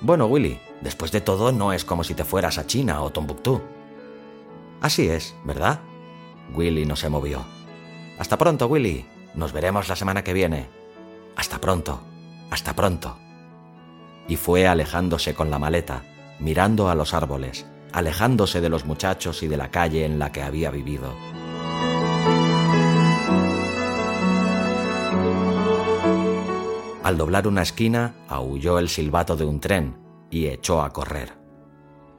Bueno, 0.00 0.26
Willy, 0.26 0.60
después 0.80 1.12
de 1.12 1.20
todo 1.20 1.52
no 1.52 1.72
es 1.72 1.84
como 1.84 2.04
si 2.04 2.14
te 2.14 2.24
fueras 2.24 2.58
a 2.58 2.66
China 2.66 3.02
o 3.02 3.10
Tombuctú. 3.10 3.62
Así 4.80 5.08
es, 5.08 5.34
¿verdad? 5.44 5.80
Willy 6.54 6.84
no 6.84 6.96
se 6.96 7.08
movió. 7.08 7.44
Hasta 8.18 8.38
pronto, 8.38 8.66
Willy. 8.66 9.06
Nos 9.34 9.52
veremos 9.52 9.88
la 9.88 9.96
semana 9.96 10.22
que 10.22 10.32
viene. 10.32 10.68
Hasta 11.36 11.60
pronto. 11.60 12.00
Hasta 12.50 12.74
pronto. 12.74 13.16
Y 14.28 14.36
fue 14.36 14.66
alejándose 14.66 15.34
con 15.34 15.50
la 15.50 15.58
maleta, 15.58 16.02
mirando 16.38 16.88
a 16.88 16.94
los 16.94 17.14
árboles, 17.14 17.66
alejándose 17.92 18.60
de 18.60 18.68
los 18.68 18.84
muchachos 18.84 19.42
y 19.42 19.48
de 19.48 19.56
la 19.56 19.70
calle 19.70 20.04
en 20.04 20.18
la 20.18 20.32
que 20.32 20.42
había 20.42 20.70
vivido. 20.70 21.14
Al 27.04 27.18
doblar 27.18 27.46
una 27.46 27.60
esquina, 27.60 28.14
aulló 28.28 28.78
el 28.78 28.88
silbato 28.88 29.36
de 29.36 29.44
un 29.44 29.60
tren 29.60 29.98
y 30.30 30.46
echó 30.46 30.80
a 30.80 30.90
correr. 30.90 31.36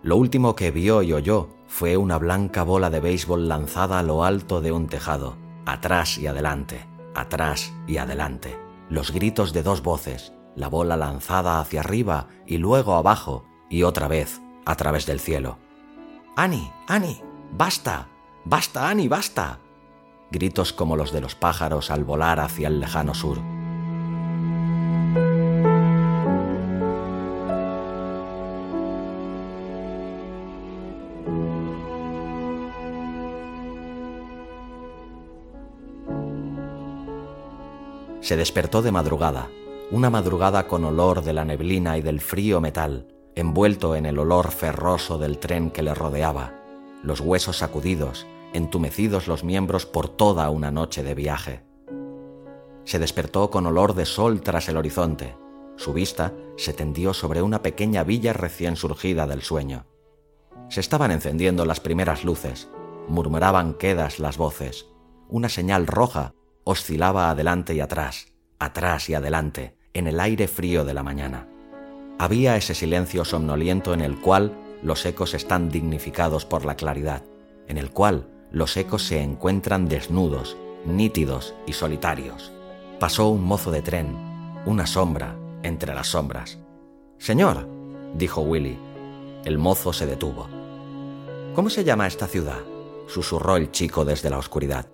Lo 0.04 0.16
último 0.16 0.56
que 0.56 0.70
vio 0.70 1.02
y 1.02 1.12
oyó 1.12 1.50
fue 1.66 1.98
una 1.98 2.20
blanca 2.20 2.62
bola 2.62 2.92
de 2.92 3.00
béisbol 3.00 3.50
lanzada 3.50 3.98
a 3.98 4.04
lo 4.04 4.24
alto 4.24 4.62
de 4.62 4.72
un 4.72 4.86
tejado, 4.86 5.38
atrás 5.66 6.20
y 6.20 6.28
adelante, 6.28 6.86
atrás 7.16 7.74
y 7.88 7.98
adelante. 7.98 8.60
Los 8.88 9.10
gritos 9.10 9.54
de 9.54 9.64
dos 9.64 9.82
voces, 9.82 10.34
la 10.56 10.68
bola 10.68 10.96
lanzada 10.96 11.60
hacia 11.60 11.80
arriba 11.80 12.28
y 12.46 12.60
luego 12.60 12.94
abajo 12.94 13.44
y 13.72 13.82
otra 13.82 14.08
vez 14.08 14.40
a 14.68 14.76
través 14.76 15.08
del 15.08 15.20
cielo. 15.20 15.58
Annie, 16.36 16.72
Annie, 16.88 17.24
basta, 17.52 18.08
basta, 18.46 18.88
Annie, 18.88 19.08
basta. 19.08 19.58
Gritos 20.30 20.74
como 20.74 20.96
los 20.96 21.12
de 21.12 21.22
los 21.22 21.34
pájaros 21.34 21.90
al 21.90 22.04
volar 22.04 22.40
hacia 22.40 22.68
el 22.68 22.80
lejano 22.80 23.16
sur. 23.16 23.40
Se 38.26 38.36
despertó 38.36 38.82
de 38.82 38.92
madrugada, 38.92 39.52
una 39.92 40.10
madrugada 40.10 40.68
con 40.68 40.84
olor 40.84 41.22
de 41.22 41.32
la 41.32 41.46
neblina 41.46 42.00
y 42.00 42.02
del 42.02 42.20
frío 42.20 42.60
metal, 42.60 43.06
envuelto 43.36 43.96
en 43.96 44.08
el 44.08 44.18
olor 44.18 44.50
ferroso 44.50 45.20
del 45.20 45.38
tren 45.38 45.70
que 45.70 45.84
le 45.84 45.94
rodeaba, 45.94 46.56
los 47.04 47.22
huesos 47.22 47.60
sacudidos, 47.60 48.26
entumecidos 48.52 49.28
los 49.28 49.44
miembros 49.44 49.86
por 49.86 50.10
toda 50.10 50.50
una 50.50 50.72
noche 50.72 51.04
de 51.04 51.14
viaje. 51.14 51.66
Se 52.84 52.98
despertó 52.98 53.52
con 53.52 53.68
olor 53.68 53.94
de 53.94 54.08
sol 54.08 54.42
tras 54.42 54.70
el 54.70 54.78
horizonte. 54.78 55.38
Su 55.76 55.94
vista 55.94 56.34
se 56.58 56.74
tendió 56.74 57.14
sobre 57.14 57.44
una 57.44 57.62
pequeña 57.62 58.04
villa 58.04 58.34
recién 58.34 58.76
surgida 58.76 59.28
del 59.28 59.44
sueño. 59.44 59.86
Se 60.70 60.80
estaban 60.80 61.12
encendiendo 61.12 61.64
las 61.68 61.80
primeras 61.80 62.24
luces, 62.24 62.70
murmuraban 63.08 63.76
quedas 63.76 64.18
las 64.18 64.40
voces. 64.40 64.88
Una 65.30 65.48
señal 65.48 65.86
roja 65.86 66.34
oscilaba 66.66 67.30
adelante 67.30 67.74
y 67.74 67.80
atrás, 67.80 68.34
atrás 68.60 69.10
y 69.10 69.14
adelante, 69.14 69.78
en 69.94 70.08
el 70.08 70.20
aire 70.20 70.48
frío 70.48 70.84
de 70.84 70.94
la 70.94 71.04
mañana. 71.04 71.48
Había 72.18 72.58
ese 72.58 72.74
silencio 72.74 73.24
somnoliento 73.24 73.94
en 73.94 74.02
el 74.02 74.20
cual 74.20 74.54
los 74.82 75.06
ecos 75.06 75.34
están 75.34 75.70
dignificados 75.70 76.46
por 76.46 76.66
la 76.66 76.76
claridad, 76.76 77.24
en 77.68 77.78
el 77.78 77.92
cual 77.92 78.28
los 78.52 78.76
ecos 78.78 79.04
se 79.04 79.22
encuentran 79.22 79.88
desnudos, 79.88 80.58
nítidos 80.86 81.54
y 81.68 81.74
solitarios. 81.74 82.52
Pasó 83.00 83.30
un 83.30 83.44
mozo 83.44 83.72
de 83.72 83.82
tren, 83.82 84.16
una 84.66 84.88
sombra 84.88 85.36
entre 85.62 85.94
las 85.94 86.08
sombras. 86.08 86.58
Señor, 87.20 87.68
dijo 88.16 88.42
Willy. 88.42 88.78
El 89.44 89.60
mozo 89.60 89.94
se 89.94 90.08
detuvo. 90.08 90.48
¿Cómo 91.54 91.70
se 91.70 91.84
llama 91.84 92.08
esta 92.08 92.28
ciudad? 92.28 92.62
susurró 93.08 93.56
el 93.56 93.70
chico 93.70 94.04
desde 94.04 94.32
la 94.32 94.40
oscuridad. 94.40 94.88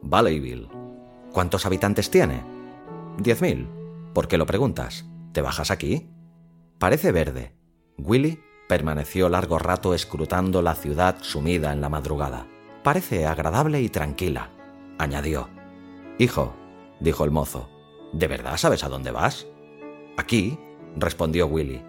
Valleyville. 0.00 0.77
¿Cuántos 1.32 1.66
habitantes 1.66 2.10
tiene? 2.10 2.42
Diez 3.18 3.42
mil. 3.42 3.68
¿Por 4.14 4.28
qué 4.28 4.38
lo 4.38 4.46
preguntas? 4.46 5.04
¿Te 5.32 5.42
bajas 5.42 5.70
aquí? 5.70 6.08
Parece 6.78 7.12
verde. 7.12 7.54
Willy 7.98 8.40
permaneció 8.68 9.28
largo 9.28 9.58
rato 9.58 9.94
escrutando 9.94 10.62
la 10.62 10.74
ciudad 10.74 11.16
sumida 11.20 11.72
en 11.72 11.80
la 11.80 11.88
madrugada. 11.88 12.46
Parece 12.82 13.26
agradable 13.26 13.82
y 13.82 13.88
tranquila, 13.88 14.50
añadió. 14.98 15.48
Hijo, 16.18 16.54
dijo 17.00 17.24
el 17.24 17.30
mozo, 17.30 17.68
¿de 18.12 18.26
verdad 18.26 18.56
sabes 18.56 18.84
a 18.84 18.88
dónde 18.88 19.10
vas? 19.10 19.46
Aquí, 20.16 20.58
respondió 20.96 21.46
Willy, 21.46 21.82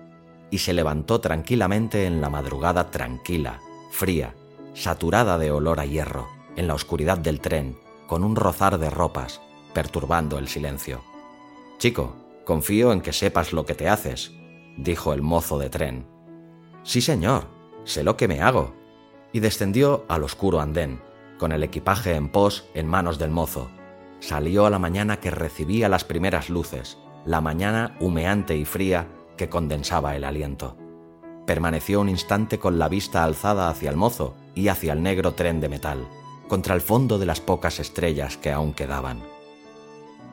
y 0.51 0.59
se 0.59 0.73
levantó 0.73 1.21
tranquilamente 1.21 2.05
en 2.05 2.21
la 2.21 2.29
madrugada 2.29 2.91
tranquila, 2.91 3.59
fría, 3.91 4.35
saturada 4.73 5.37
de 5.37 5.51
olor 5.51 5.79
a 5.79 5.85
hierro, 5.85 6.27
en 6.55 6.67
la 6.67 6.73
oscuridad 6.73 7.17
del 7.17 7.39
tren, 7.39 7.77
con 8.09 8.23
un 8.23 8.35
rozar 8.35 8.79
de 8.79 8.89
ropas, 8.89 9.39
perturbando 9.71 10.39
el 10.39 10.47
silencio. 10.47 11.03
Chico, 11.77 12.15
confío 12.43 12.91
en 12.91 13.01
que 13.01 13.13
sepas 13.13 13.53
lo 13.53 13.67
que 13.67 13.75
te 13.75 13.87
haces, 13.87 14.33
dijo 14.77 15.13
el 15.13 15.21
mozo 15.21 15.59
de 15.59 15.69
tren. 15.69 16.07
Sí, 16.81 17.01
señor, 17.01 17.45
sé 17.83 18.03
lo 18.03 18.17
que 18.17 18.27
me 18.27 18.41
hago. 18.41 18.73
Y 19.31 19.41
descendió 19.41 20.05
al 20.07 20.23
oscuro 20.23 20.59
andén, 20.59 20.99
con 21.37 21.51
el 21.51 21.61
equipaje 21.61 22.15
en 22.15 22.29
pos 22.29 22.67
en 22.73 22.87
manos 22.87 23.19
del 23.19 23.29
mozo. 23.29 23.69
Salió 24.21 24.65
a 24.65 24.71
la 24.71 24.79
mañana 24.79 25.17
que 25.17 25.29
recibía 25.29 25.87
las 25.87 26.03
primeras 26.03 26.49
luces, 26.49 26.97
la 27.25 27.41
mañana 27.41 27.95
humeante 27.99 28.57
y 28.57 28.65
fría 28.65 29.07
que 29.37 29.49
condensaba 29.49 30.15
el 30.15 30.23
aliento. 30.23 30.75
Permaneció 31.45 32.01
un 32.01 32.09
instante 32.09 32.57
con 32.57 32.79
la 32.79 32.89
vista 32.89 33.23
alzada 33.23 33.69
hacia 33.69 33.91
el 33.91 33.97
mozo 33.97 34.35
y 34.55 34.69
hacia 34.69 34.93
el 34.93 35.03
negro 35.03 35.33
tren 35.35 35.61
de 35.61 35.69
metal, 35.69 36.07
contra 36.49 36.75
el 36.75 36.81
fondo 36.81 37.17
de 37.17 37.25
las 37.25 37.39
pocas 37.39 37.79
estrellas 37.79 38.35
que 38.35 38.51
aún 38.51 38.73
quedaban. 38.73 39.23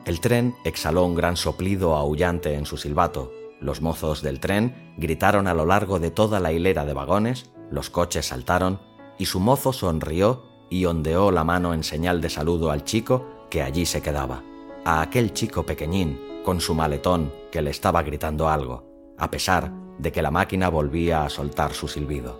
El 0.03 0.19
tren 0.19 0.55
exhaló 0.65 1.05
un 1.05 1.15
gran 1.15 1.37
soplido 1.37 1.95
aullante 1.95 2.55
en 2.55 2.65
su 2.65 2.75
silbato, 2.75 3.31
los 3.61 3.81
mozos 3.81 4.21
del 4.21 4.39
tren 4.39 4.93
gritaron 4.97 5.47
a 5.47 5.53
lo 5.53 5.65
largo 5.65 5.99
de 5.99 6.11
toda 6.11 6.39
la 6.39 6.51
hilera 6.51 6.85
de 6.85 6.93
vagones, 6.93 7.49
los 7.71 7.89
coches 7.89 8.27
saltaron, 8.27 8.79
y 9.17 9.25
su 9.25 9.39
mozo 9.39 9.73
sonrió 9.73 10.43
y 10.69 10.85
ondeó 10.85 11.31
la 11.31 11.43
mano 11.43 11.73
en 11.73 11.83
señal 11.83 12.21
de 12.21 12.29
saludo 12.29 12.71
al 12.71 12.83
chico 12.83 13.25
que 13.49 13.61
allí 13.61 13.85
se 13.85 14.01
quedaba, 14.01 14.43
a 14.85 15.01
aquel 15.01 15.33
chico 15.33 15.65
pequeñín 15.65 16.41
con 16.43 16.61
su 16.61 16.73
maletón 16.73 17.31
que 17.51 17.61
le 17.61 17.71
estaba 17.71 18.03
gritando 18.03 18.47
algo, 18.49 18.85
a 19.17 19.31
pesar 19.31 19.71
de 19.97 20.11
que 20.11 20.21
la 20.21 20.31
máquina 20.31 20.69
volvía 20.69 21.25
a 21.25 21.29
soltar 21.29 21.73
su 21.73 21.87
silbido. 21.87 22.39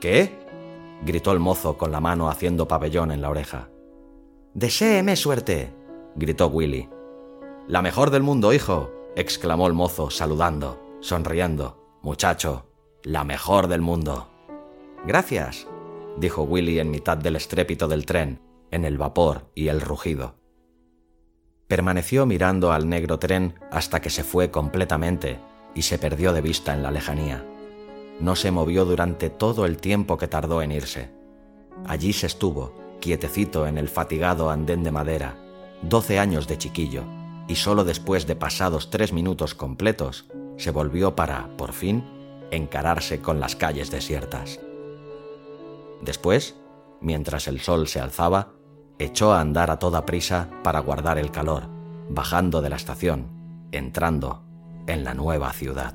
¿Qué? 0.00 0.47
Gritó 1.02 1.32
el 1.32 1.38
mozo 1.38 1.76
con 1.76 1.92
la 1.92 2.00
mano 2.00 2.28
haciendo 2.28 2.68
pabellón 2.68 3.10
en 3.10 3.22
la 3.22 3.30
oreja. 3.30 3.70
Deséeme 4.54 5.16
suerte, 5.16 5.72
gritó 6.16 6.48
Willy. 6.48 6.88
La 7.66 7.82
mejor 7.82 8.10
del 8.10 8.22
mundo, 8.22 8.52
hijo, 8.52 8.90
exclamó 9.14 9.66
el 9.66 9.74
mozo, 9.74 10.10
saludando, 10.10 10.80
sonriendo. 11.00 11.98
Muchacho, 12.02 12.66
la 13.02 13.24
mejor 13.24 13.68
del 13.68 13.80
mundo. 13.80 14.28
Gracias, 15.06 15.66
dijo 16.16 16.42
Willy 16.42 16.78
en 16.78 16.90
mitad 16.90 17.16
del 17.16 17.36
estrépito 17.36 17.88
del 17.88 18.06
tren, 18.06 18.40
en 18.70 18.84
el 18.84 18.98
vapor 18.98 19.50
y 19.54 19.68
el 19.68 19.80
rugido. 19.80 20.36
Permaneció 21.66 22.24
mirando 22.24 22.72
al 22.72 22.88
negro 22.88 23.18
tren 23.18 23.54
hasta 23.70 24.00
que 24.00 24.10
se 24.10 24.24
fue 24.24 24.50
completamente 24.50 25.38
y 25.74 25.82
se 25.82 25.98
perdió 25.98 26.32
de 26.32 26.40
vista 26.40 26.72
en 26.72 26.82
la 26.82 26.90
lejanía. 26.90 27.44
No 28.20 28.34
se 28.34 28.50
movió 28.50 28.84
durante 28.84 29.30
todo 29.30 29.64
el 29.64 29.78
tiempo 29.78 30.18
que 30.18 30.28
tardó 30.28 30.62
en 30.62 30.72
irse. 30.72 31.10
Allí 31.86 32.12
se 32.12 32.26
estuvo, 32.26 32.74
quietecito 33.00 33.66
en 33.66 33.78
el 33.78 33.88
fatigado 33.88 34.50
andén 34.50 34.82
de 34.82 34.90
madera, 34.90 35.36
doce 35.82 36.18
años 36.18 36.48
de 36.48 36.58
chiquillo, 36.58 37.04
y 37.46 37.54
solo 37.54 37.84
después 37.84 38.26
de 38.26 38.36
pasados 38.36 38.90
tres 38.90 39.12
minutos 39.12 39.54
completos 39.54 40.26
se 40.56 40.70
volvió 40.70 41.14
para, 41.14 41.56
por 41.56 41.72
fin, 41.72 42.04
encararse 42.50 43.20
con 43.20 43.40
las 43.40 43.56
calles 43.56 43.90
desiertas. 43.90 44.60
Después, 46.02 46.56
mientras 47.00 47.48
el 47.48 47.60
sol 47.60 47.88
se 47.88 48.00
alzaba, 48.00 48.52
echó 48.98 49.32
a 49.32 49.40
andar 49.40 49.70
a 49.70 49.78
toda 49.78 50.04
prisa 50.04 50.50
para 50.62 50.80
guardar 50.80 51.18
el 51.18 51.30
calor, 51.30 51.68
bajando 52.08 52.60
de 52.60 52.70
la 52.70 52.76
estación, 52.76 53.28
entrando 53.72 54.42
en 54.86 55.04
la 55.04 55.14
nueva 55.14 55.52
ciudad. 55.52 55.94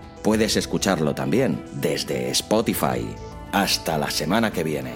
Puedes 0.23 0.55
escucharlo 0.55 1.15
también 1.15 1.63
desde 1.73 2.29
Spotify. 2.29 3.07
Hasta 3.51 3.97
la 3.97 4.09
semana 4.11 4.51
que 4.51 4.63
viene. 4.63 4.93